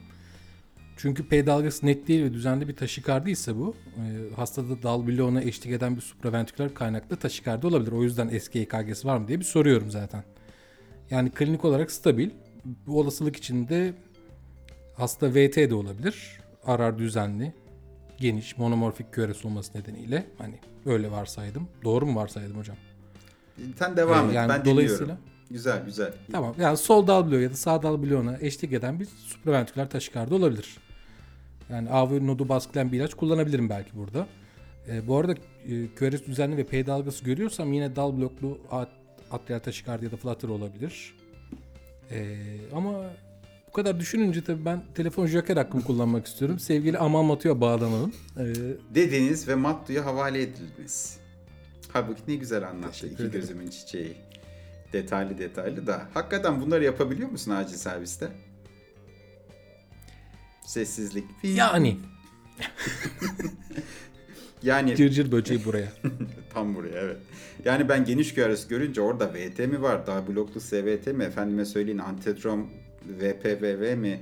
Çünkü 0.96 1.28
P 1.28 1.46
dalgası 1.46 1.86
net 1.86 2.08
değil 2.08 2.24
ve 2.24 2.34
düzenli 2.34 2.68
bir 2.68 2.76
taşikardi 2.76 3.30
ise 3.30 3.56
bu 3.56 3.76
e, 3.96 4.34
hastada 4.34 4.82
dal 4.82 5.06
bloğuna 5.06 5.42
eşlik 5.42 5.72
eden 5.72 5.96
bir 5.96 6.00
supraventriküler 6.00 6.74
kaynaklı 6.74 7.16
taşikardi 7.16 7.66
olabilir. 7.66 7.92
O 7.92 8.02
yüzden 8.02 8.28
eski 8.28 8.60
EKG'si 8.60 9.08
var 9.08 9.18
mı 9.18 9.28
diye 9.28 9.40
bir 9.40 9.44
soruyorum 9.44 9.90
zaten. 9.90 10.24
Yani 11.10 11.30
klinik 11.30 11.64
olarak 11.64 11.90
stabil. 11.90 12.30
Bu 12.86 13.00
olasılık 13.00 13.36
içinde 13.36 13.94
hasta 14.96 15.30
VT 15.30 15.56
de 15.56 15.74
olabilir. 15.74 16.40
Arar 16.66 16.98
düzenli, 16.98 17.52
geniş, 18.18 18.58
monomorfik 18.58 19.12
QRS 19.14 19.44
olması 19.44 19.78
nedeniyle. 19.78 20.26
Hani 20.38 20.54
öyle 20.86 21.10
varsaydım. 21.10 21.68
Doğru 21.84 22.06
mu 22.06 22.20
varsaydım 22.20 22.56
hocam? 22.58 22.76
Sen 23.78 23.96
devam 23.96 24.26
Ee, 24.26 24.28
et. 24.28 24.34
yani 24.34 24.48
ben 24.48 24.64
dolayısıyla- 24.64 25.00
dinliyorum. 25.00 25.24
Güzel 25.50 25.84
güzel. 25.84 26.12
Tamam. 26.32 26.54
Yani 26.60 26.76
sol 26.76 27.06
dal 27.06 27.30
bloğu 27.30 27.40
ya 27.40 27.50
da 27.50 27.54
sağ 27.54 27.82
dal 27.82 28.02
bloğuna 28.02 28.36
eşlik 28.40 28.72
eden 28.72 29.00
bir 29.00 29.06
supraventriküler 29.06 29.90
taşikardi 29.90 30.34
olabilir. 30.34 30.76
Yani 31.70 31.90
AV 31.90 32.26
nodu 32.26 32.48
baskılayan 32.48 32.92
bir 32.92 32.98
ilaç 32.98 33.14
kullanabilirim 33.14 33.70
belki 33.70 33.90
burada. 33.96 34.26
Ee, 34.88 35.06
bu 35.08 35.16
arada 35.18 35.32
e, 35.32 35.86
QRS 35.94 36.26
düzenli 36.26 36.56
ve 36.56 36.64
P 36.64 36.86
dalgası 36.86 37.24
görüyorsam 37.24 37.72
yine 37.72 37.96
dal 37.96 38.16
bloklu 38.16 38.58
at- 38.70 38.88
atrial 39.30 39.58
taşikardi 39.58 40.04
ya 40.04 40.10
da 40.12 40.16
flutter 40.16 40.48
olabilir. 40.48 41.14
Ee, 42.10 42.36
ama 42.74 43.04
kadar 43.74 44.00
düşününce 44.00 44.44
tabii 44.44 44.64
ben 44.64 44.82
telefon 44.94 45.26
joker 45.26 45.56
hakkımı 45.56 45.84
kullanmak 45.84 46.26
istiyorum. 46.26 46.58
Sevgili 46.58 46.98
Aman 46.98 47.24
Matu'ya 47.24 47.60
bağlanalım. 47.60 48.12
Ee, 48.38 48.54
Dediniz 48.94 49.48
ve 49.48 49.54
Mattu'ya 49.54 50.04
havale 50.04 50.42
edildiniz. 50.42 51.16
Halbuki 51.92 52.22
ne 52.28 52.34
güzel 52.34 52.68
anlattı 52.68 53.06
iki 53.06 53.30
gözümün 53.30 53.70
çiçeği. 53.70 54.16
Detaylı 54.92 55.38
detaylı 55.38 55.86
da. 55.86 56.08
Hakikaten 56.14 56.60
bunları 56.60 56.84
yapabiliyor 56.84 57.30
musun 57.30 57.50
acil 57.50 57.76
serviste? 57.76 58.28
Sessizlik. 60.66 61.24
yani 61.42 61.96
Yani 64.62 64.96
cırcır 64.96 65.32
böceği 65.32 65.64
buraya. 65.64 65.92
tam 66.54 66.74
buraya 66.74 66.98
evet. 66.98 67.16
Yani 67.64 67.88
ben 67.88 68.04
geniş 68.04 68.34
QRS 68.34 68.68
görünce 68.68 69.00
orada 69.00 69.34
VT 69.34 69.58
mi 69.58 69.82
var? 69.82 70.06
Daha 70.06 70.28
bloklu 70.28 70.60
SVT 70.60 71.06
mi? 71.06 71.24
Efendime 71.24 71.64
söyleyin 71.64 71.98
antetrom 71.98 72.70
VPVV 73.08 73.96
mi? 73.96 74.20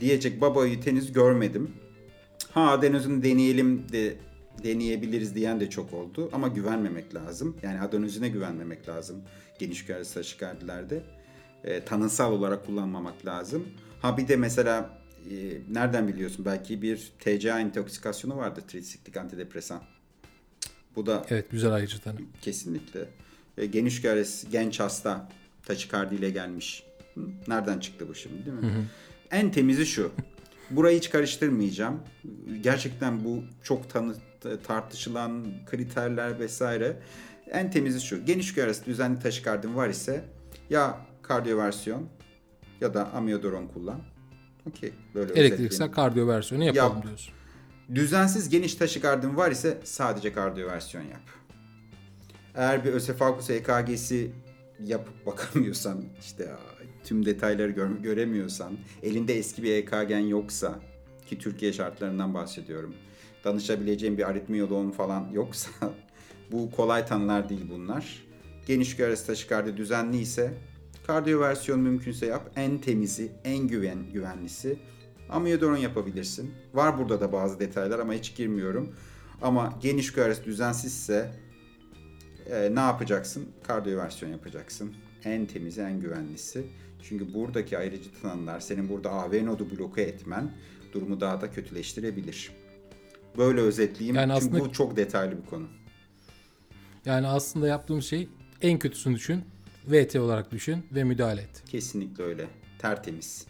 Diyecek 0.00 0.40
baba 0.40 0.66
yiğit 0.66 0.86
henüz 0.86 1.12
görmedim. 1.12 1.70
Ha 2.50 2.70
adenozini 2.70 3.22
deneyelim 3.22 3.88
de 3.92 4.14
deneyebiliriz 4.64 5.34
diyen 5.34 5.60
de 5.60 5.70
çok 5.70 5.94
oldu. 5.94 6.30
Ama 6.32 6.48
güvenmemek 6.48 7.14
lazım. 7.14 7.56
Yani 7.62 7.80
adenozine 7.80 8.28
güvenmemek 8.28 8.88
lazım. 8.88 9.22
Geniş 9.58 9.86
QRS 9.86 10.14
taşikardilerde. 10.14 11.02
E, 11.64 11.84
tanısal 11.84 12.32
olarak 12.32 12.66
kullanmamak 12.66 13.26
lazım. 13.26 13.66
Ha 14.02 14.16
bir 14.16 14.28
de 14.28 14.36
mesela 14.36 14.98
e, 15.30 15.34
nereden 15.70 16.08
biliyorsun? 16.08 16.44
Belki 16.44 16.82
bir 16.82 17.12
TCA 17.18 17.60
intoksikasyonu 17.60 18.36
vardı. 18.36 18.60
Trisiklik 18.68 19.16
antidepresan. 19.16 19.82
Bu 20.96 21.06
da 21.06 21.24
Evet 21.28 21.50
güzel 21.50 21.72
ayrıcı 21.72 22.00
tanım. 22.00 22.28
Kesinlikle. 22.42 23.08
E, 23.58 23.66
geniş 23.66 24.02
QRS 24.02 24.44
genç 24.52 24.80
hasta 24.80 25.28
taşikardi 25.64 26.14
ile 26.14 26.30
gelmiş. 26.30 26.82
Hı, 27.14 27.20
Nereden 27.48 27.78
çıktı 27.78 28.08
bu 28.08 28.14
şimdi 28.14 28.46
değil 28.46 28.56
mi? 28.56 28.86
En 29.30 29.50
temizi 29.52 29.86
şu. 29.86 30.12
Burayı 30.70 30.98
hiç 30.98 31.10
karıştırmayacağım. 31.10 32.00
Gerçekten 32.60 33.24
bu 33.24 33.42
çok 33.62 33.90
tanı 33.90 34.14
tartışılan 34.66 35.44
kriterler 35.66 36.38
vesaire. 36.40 36.96
En 37.50 37.70
temizi 37.70 38.00
şu. 38.00 38.24
Geniş 38.24 38.54
QRS 38.54 38.86
düzenli 38.86 39.18
taşikardin 39.20 39.76
var 39.76 39.88
ise 39.88 40.24
ya 40.70 40.98
kardiyoversiyon 41.22 42.08
ya 42.80 42.94
da 42.94 43.12
amiodaron 43.12 43.66
kullan. 43.66 44.00
Okey. 44.68 44.92
Böyle 45.14 45.32
Elektriksel 45.32 45.66
özetleyeyim. 45.66 45.94
kardiyo 45.94 46.28
versiyonu 46.28 46.64
yapalım 46.64 46.96
Yap. 46.96 47.06
diyorsun. 47.06 47.34
Düzensiz 47.94 48.48
geniş 48.48 48.74
taşikardin 48.74 49.36
var 49.36 49.50
ise 49.50 49.78
sadece 49.84 50.32
kardiyoversiyon 50.32 51.04
yap. 51.04 51.22
Eğer 52.54 52.84
bir 52.84 52.92
ösefalkus 52.92 53.50
EKG'si 53.50 54.30
yapıp 54.84 55.26
bakamıyorsan 55.26 56.04
işte 56.20 56.50
tüm 57.04 57.26
detayları 57.26 57.70
gör- 57.70 57.98
göremiyorsan 58.02 58.78
elinde 59.02 59.38
eski 59.38 59.62
bir 59.62 59.72
EKG'n 59.72 60.26
yoksa 60.26 60.80
ki 61.26 61.38
Türkiye 61.38 61.72
şartlarından 61.72 62.34
bahsediyorum. 62.34 62.94
Danışabileceğin 63.44 64.18
bir 64.18 64.28
aritmiyoloğun 64.28 64.90
falan 64.90 65.28
yoksa 65.32 65.70
bu 66.52 66.70
kolay 66.70 67.06
tanılar 67.06 67.48
değil 67.48 67.66
bunlar. 67.70 68.24
Geniş 68.66 68.96
QRS 68.96 69.26
taşikardi 69.26 69.76
düzenli 69.76 70.18
ise 70.18 70.54
kardiyoversiyon 71.06 71.80
mümkünse 71.80 72.26
yap. 72.26 72.50
En 72.56 72.78
temizi, 72.78 73.32
en 73.44 73.68
güven 73.68 74.12
güvenlisi 74.12 74.78
Amiodaron 75.30 75.76
yapabilirsin. 75.76 76.54
Var 76.74 76.98
burada 76.98 77.20
da 77.20 77.32
bazı 77.32 77.60
detaylar 77.60 77.98
ama 77.98 78.12
hiç 78.12 78.36
girmiyorum. 78.36 78.94
Ama 79.42 79.78
geniş 79.82 80.12
QRS 80.12 80.44
düzensizse 80.44 81.30
e, 82.50 82.74
ne 82.74 82.80
yapacaksın? 82.80 83.48
Kardiyoversiyon 83.66 84.32
yapacaksın. 84.32 84.94
En 85.24 85.46
temizi, 85.46 85.80
en 85.80 86.00
güvenlisi. 86.00 86.66
Çünkü 87.02 87.34
buradaki 87.34 87.78
ayrıcı 87.78 88.10
tanımlar 88.22 88.60
senin 88.60 88.88
burada 88.88 89.10
AV 89.10 89.46
nodu 89.46 89.66
bloke 89.70 90.02
etmen 90.02 90.50
durumu 90.92 91.20
daha 91.20 91.40
da 91.40 91.50
kötüleştirebilir. 91.50 92.50
Böyle 93.38 93.60
özetleyeyim. 93.60 94.16
Yani 94.16 94.32
Çünkü 94.40 94.46
aslında- 94.46 94.64
bu 94.70 94.72
çok 94.72 94.96
detaylı 94.96 95.42
bir 95.42 95.46
konu. 95.46 95.66
Yani 97.04 97.26
aslında 97.26 97.66
yaptığımız 97.66 98.04
şey 98.04 98.28
en 98.62 98.78
kötüsünü 98.78 99.14
düşün. 99.16 99.44
VT 99.88 100.16
olarak 100.20 100.50
düşün 100.52 100.86
ve 100.92 101.04
müdahale 101.04 101.40
et. 101.40 101.62
Kesinlikle 101.66 102.24
öyle. 102.24 102.46
Tertemiz. 102.78 103.46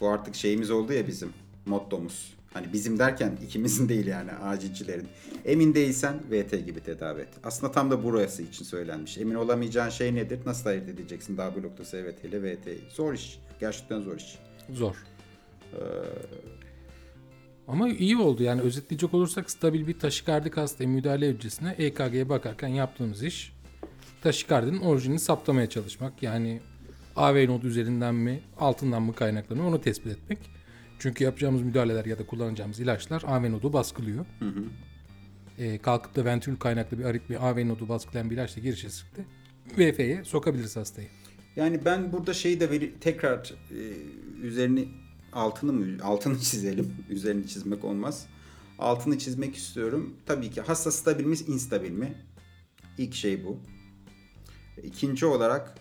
Bu 0.00 0.08
artık 0.08 0.34
şeyimiz 0.34 0.70
oldu 0.70 0.92
ya 0.92 1.06
bizim. 1.06 1.32
Mottomuz. 1.66 2.34
Hani 2.52 2.72
bizim 2.72 2.98
derken 2.98 3.38
ikimizin 3.44 3.88
değil 3.88 4.06
yani 4.06 4.32
acilcilerin. 4.32 5.08
Emin 5.44 5.74
değilsen 5.74 6.14
VT 6.30 6.66
gibi 6.66 6.80
tedavi 6.80 7.20
et. 7.20 7.28
Aslında 7.44 7.72
tam 7.72 7.90
da 7.90 8.04
burası 8.04 8.42
için 8.42 8.64
söylenmiş. 8.64 9.18
Emin 9.18 9.34
olamayacağın 9.34 9.90
şey 9.90 10.14
nedir? 10.14 10.40
Nasıl 10.46 10.68
ayırt 10.68 10.88
edeceksin 10.88 11.36
W 11.36 11.62
noktası 11.62 12.04
VT 12.04 12.24
ile 12.24 12.42
VT'yi? 12.42 12.80
Zor 12.88 13.14
iş. 13.14 13.38
Gerçekten 13.60 14.00
zor 14.00 14.16
iş. 14.16 14.38
Zor. 14.70 14.96
Ama 17.68 17.88
iyi 17.88 18.16
oldu 18.16 18.42
yani 18.42 18.60
özetleyecek 18.60 19.14
olursak 19.14 19.50
stabil 19.50 19.86
bir 19.86 19.98
taşikardik 19.98 20.56
hastaya 20.56 20.86
müdahale 20.86 21.28
öncesine 21.28 21.74
EKG'ye 21.78 22.28
bakarken 22.28 22.68
yaptığımız 22.68 23.22
iş 23.22 23.54
taşikardinin 24.22 24.80
orijinini 24.80 25.18
saptamaya 25.18 25.68
çalışmak. 25.68 26.22
Yani 26.22 26.60
AV 27.16 27.48
nod 27.48 27.62
üzerinden 27.62 28.14
mi 28.14 28.40
altından 28.60 29.02
mı 29.02 29.14
kaynaklanıyor 29.14 29.66
onu 29.66 29.80
tespit 29.80 30.12
etmek. 30.12 30.38
Çünkü 30.98 31.24
yapacağımız 31.24 31.62
müdahaleler 31.62 32.04
ya 32.04 32.18
da 32.18 32.26
kullanacağımız 32.26 32.80
ilaçlar 32.80 33.22
AV 33.26 33.52
nodu 33.52 33.72
baskılıyor. 33.72 34.26
Ee, 35.58 35.78
kalkıp 35.78 36.16
da 36.16 36.24
ventrikül 36.24 36.56
kaynaklı 36.56 36.98
bir 36.98 37.04
aritmi 37.04 37.38
AV 37.38 37.68
nodu 37.68 37.88
baskılayan 37.88 38.30
bir 38.30 38.34
ilaçla 38.34 38.62
girişirse 38.62 39.04
de 39.16 39.24
VF'ye 39.78 40.24
sokabiliriz 40.24 40.76
hastayı. 40.76 41.08
Yani 41.56 41.84
ben 41.84 42.12
burada 42.12 42.34
şeyi 42.34 42.60
de 42.60 42.70
veri, 42.70 43.00
tekrar 43.00 43.54
e, 43.70 43.80
üzerini 44.42 44.88
altını 45.32 45.72
mı 45.72 45.86
altını 46.02 46.38
çizelim. 46.38 46.94
Üzerini 47.08 47.46
çizmek 47.46 47.84
olmaz. 47.84 48.26
Altını 48.78 49.18
çizmek 49.18 49.56
istiyorum. 49.56 50.16
Tabii 50.26 50.50
ki 50.50 50.60
hasta 50.60 50.90
stabil 50.90 51.24
mi, 51.24 51.36
instabil 51.48 51.90
mi? 51.90 52.14
İlk 52.98 53.14
şey 53.14 53.44
bu. 53.44 53.58
İkinci 54.82 55.26
olarak 55.26 55.74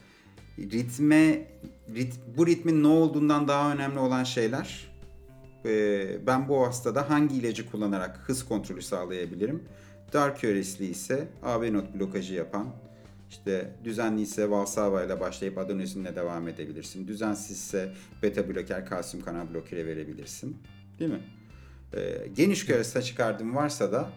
ritme 0.59 1.47
rit, 1.95 2.13
bu 2.37 2.47
ritmin 2.47 2.83
ne 2.83 2.87
olduğundan 2.87 3.47
daha 3.47 3.73
önemli 3.73 3.99
olan 3.99 4.23
şeyler. 4.23 4.92
E, 5.65 6.27
ben 6.27 6.49
bu 6.49 6.67
hastada 6.67 7.09
hangi 7.09 7.35
ilacı 7.35 7.71
kullanarak 7.71 8.19
hız 8.25 8.45
kontrolü 8.45 8.81
sağlayabilirim? 8.81 9.63
Dar 10.13 10.37
küresli 10.37 10.85
ise 10.85 11.27
AB 11.43 11.73
not 11.73 11.95
blokajı 11.95 12.33
yapan, 12.33 12.67
işte 13.29 13.75
düzenli 13.83 14.21
ise 14.21 14.49
Valsarba 14.49 15.03
ile 15.03 15.19
başlayıp 15.19 15.57
adenosinle 15.57 16.15
devam 16.15 16.47
edebilirsin. 16.47 17.07
Düzensizse 17.07 17.93
beta 18.23 18.49
bloker, 18.49 18.85
kalsiyum 18.85 19.25
kanal 19.25 19.53
blokeri 19.53 19.87
verebilirsin. 19.87 20.57
Değil 20.99 21.11
mi? 21.11 21.21
Ee, 21.93 22.27
geniş 22.35 22.65
küresli 22.65 22.93
taşikardim 22.93 23.55
varsa 23.55 23.91
da 23.91 24.09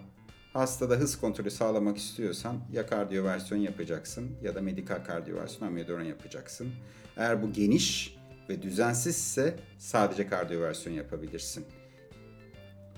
hastada 0.53 0.95
hız 0.95 1.21
kontrolü 1.21 1.51
sağlamak 1.51 1.97
istiyorsan 1.97 2.57
ya 2.73 2.87
kardiyoversiyon 2.87 3.61
yapacaksın 3.61 4.31
ya 4.43 4.55
da 4.55 4.61
medikal 4.61 5.05
kardiyoversiyon 5.05 5.69
amiodaron 5.69 6.05
yapacaksın. 6.05 6.69
Eğer 7.17 7.43
bu 7.43 7.53
geniş 7.53 8.17
ve 8.49 8.63
düzensizse 8.63 9.57
sadece 9.79 10.27
kardiyoversiyon 10.29 10.97
yapabilirsin. 10.97 11.67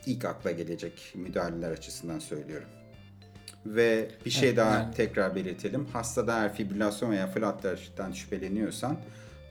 İlk 0.06 0.24
akla 0.24 0.50
gelecek 0.50 1.12
müdahaleler 1.14 1.70
açısından 1.70 2.18
söylüyorum. 2.18 2.68
Ve 3.66 4.10
bir 4.24 4.30
şey 4.30 4.48
Evet, 4.48 4.58
daha 4.58 4.74
yani- 4.74 4.94
tekrar 4.94 5.34
belirtelim. 5.34 5.86
Hastada 5.86 6.38
eğer 6.38 6.54
fibrilasyon 6.54 7.10
veya 7.10 7.26
flatlardan 7.26 8.12
şüpheleniyorsan 8.12 8.96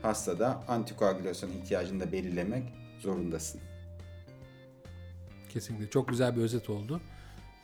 hastada 0.02 0.64
antikoagülasyon 0.68 1.50
ihtiyacını 1.50 2.00
da 2.00 2.12
belirlemek 2.12 2.62
zorundasın. 3.00 3.60
Kesinlikle 5.48 5.90
çok 5.90 6.08
güzel 6.08 6.36
bir 6.36 6.40
özet 6.42 6.70
oldu. 6.70 7.00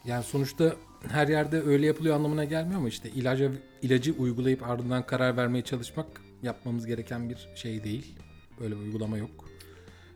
Yani 0.04 0.24
sonuçta 0.24 0.72
her 1.08 1.28
yerde 1.28 1.62
öyle 1.62 1.86
yapılıyor 1.86 2.16
anlamına 2.16 2.44
gelmiyor 2.44 2.78
ama 2.78 2.88
işte 2.88 3.10
ilaca, 3.10 3.50
ilacı 3.82 4.12
uygulayıp 4.12 4.62
ardından 4.68 5.06
karar 5.06 5.36
vermeye 5.36 5.62
çalışmak 5.62 6.06
yapmamız 6.42 6.86
gereken 6.86 7.30
bir 7.30 7.48
şey 7.54 7.84
değil. 7.84 8.18
Böyle 8.60 8.76
bir 8.76 8.80
uygulama 8.80 9.18
yok. 9.18 9.44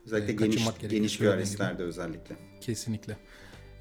Özellikle 0.07 0.33
Ee, 0.33 0.37
geniş, 0.49 0.65
geniş 0.89 1.19
küreslerde 1.19 1.83
özellikle. 1.83 2.37
Kesinlikle. 2.61 3.17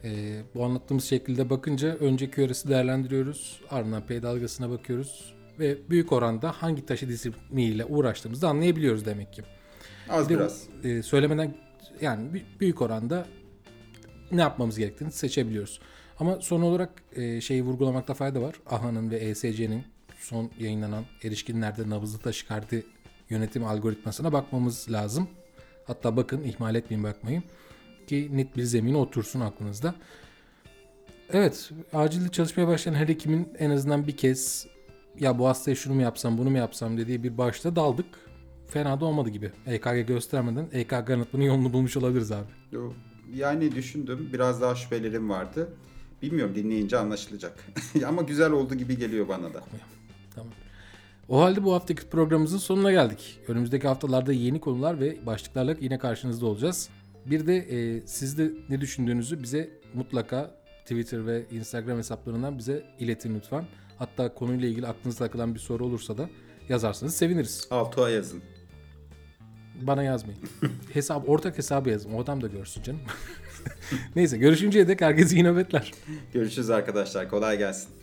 Ee, 0.04 0.42
bu 0.56 0.64
anlattığımız 0.66 1.04
şekilde 1.04 1.50
bakınca 1.50 1.96
önce 1.96 2.32
QRS'i 2.32 2.70
değerlendiriyoruz. 2.70 3.62
Ardından 3.70 4.06
P 4.06 4.24
dalgasına 4.24 4.70
bakıyoruz. 4.70 5.34
Ve 5.60 5.78
büyük 5.90 6.12
oranda 6.12 6.52
hangi 6.52 6.86
taşı 6.86 7.08
disipliniyle 7.10 7.86
uğraştığımızı 7.86 8.48
anlayabiliyoruz 8.48 9.06
demek 9.06 9.34
ki. 9.34 9.42
Az 10.10 10.30
Bir 10.30 10.36
de, 10.36 10.40
biraz. 10.40 10.64
e, 10.84 11.04
söylemeden 11.04 11.56
yani 12.02 12.44
büyük 12.60 12.82
oranda 12.82 13.26
ne 14.32 14.42
yapmamız 14.42 14.78
gerektiğini 14.78 15.12
seçebiliyoruz. 15.12 15.80
Ama 16.20 16.42
son 16.42 16.62
olarak 16.62 16.90
e, 17.16 17.42
şeyi 17.42 17.64
vurgulamakta 17.64 18.14
fayda 18.14 18.42
var. 18.42 18.56
AHA'nın 18.66 19.12
ve 19.12 19.18
ESC'nin 19.18 19.84
son 20.20 20.52
yayınlanan 20.60 21.06
erişkinlerde 21.24 21.90
nabızlı 21.90 22.20
taşikardi 22.20 22.86
yönetim 23.30 23.66
algoritmasına 23.66 24.34
bakmamız 24.34 24.92
lazım. 24.92 25.28
Hatta 25.86 26.18
bakın 26.18 26.44
ihmal 26.44 26.76
etmeyin 26.76 27.04
bakmayın 27.04 27.44
ki 28.08 28.30
net 28.34 28.58
bir 28.58 28.64
zemine 28.64 28.98
otursun 28.98 29.40
aklınızda. 29.40 29.96
Evet, 31.30 31.72
acilde 31.94 32.30
çalışmaya 32.30 32.68
başlayan 32.68 32.94
her 32.94 33.08
hekimin 33.08 33.50
en 33.60 33.70
azından 33.70 34.08
bir 34.08 34.18
kez 34.18 34.68
ya 35.20 35.40
bu 35.40 35.48
hastaya 35.48 35.76
şunu 35.76 35.94
mu 35.94 36.02
yapsam 36.02 36.38
bunu 36.38 36.50
mu 36.50 36.58
yapsam 36.58 36.98
dediği 36.98 37.24
bir 37.24 37.38
başta 37.38 37.76
daldık. 37.76 38.06
Fena 38.68 39.00
da 39.00 39.06
olmadı 39.06 39.30
gibi. 39.30 39.52
EKG 39.66 40.08
göstermeden 40.08 40.68
EKG 40.72 41.10
yanıtının 41.10 41.44
yolunu 41.44 41.74
bulmuş 41.74 41.98
olabiliriz 41.98 42.32
abi. 42.32 42.48
Yani 43.34 43.76
düşündüm. 43.76 44.30
Biraz 44.34 44.62
daha 44.62 44.76
şüphelerim 44.76 45.30
vardı. 45.30 45.70
Bilmiyorum 46.22 46.56
dinleyince 46.56 46.98
anlaşılacak. 46.98 47.66
Ama 48.08 48.22
güzel 48.22 48.52
oldu 48.52 48.76
gibi 48.76 48.98
geliyor 48.98 49.28
bana 49.28 49.54
da. 49.54 49.64
Tamam. 50.36 50.54
O 51.30 51.42
halde 51.42 51.64
bu 51.64 51.74
haftaki 51.74 52.10
programımızın 52.10 52.58
sonuna 52.58 52.92
geldik. 52.92 53.40
Önümüzdeki 53.48 53.88
haftalarda 53.88 54.34
yeni 54.34 54.60
konular 54.60 55.00
ve 55.00 55.26
başlıklarla 55.26 55.76
yine 55.82 55.98
karşınızda 55.98 56.46
olacağız. 56.46 56.90
Bir 57.26 57.48
de 57.48 57.58
e, 57.58 58.08
siz 58.08 58.38
de 58.38 58.52
ne 58.70 58.82
düşündüğünüzü 58.82 59.44
bize 59.44 59.70
mutlaka 59.94 60.52
Twitter 60.82 61.28
ve 61.28 61.46
Instagram 61.52 61.98
hesaplarından 61.98 62.58
bize 62.58 62.84
iletin 63.00 63.36
lütfen. 63.36 63.66
Hatta 63.98 64.34
konuyla 64.34 64.68
ilgili 64.68 64.88
aklınızda 64.88 65.26
takılan 65.26 65.56
bir 65.56 65.60
soru 65.60 65.86
olursa 65.86 66.18
da 66.18 66.30
yazarsanız 66.70 67.16
seviniriz. 67.16 67.68
Altuğ'a 67.72 68.10
yazın. 68.10 68.42
Bana 69.82 70.04
yazmayın. 70.04 70.42
Hesap, 70.94 71.30
ortak 71.30 71.58
hesabı 71.58 71.90
yazın. 71.90 72.12
O 72.12 72.22
adam 72.22 72.42
da 72.42 72.48
görsün 72.48 72.84
canım. 72.84 73.02
Neyse 74.16 74.38
görüşünceye 74.38 74.88
dek 74.88 75.02
herkese 75.02 75.36
iyi 75.36 75.44
nöbetler. 75.44 75.92
Görüşürüz 76.34 76.70
arkadaşlar. 76.70 77.30
Kolay 77.30 77.58
gelsin. 77.58 77.97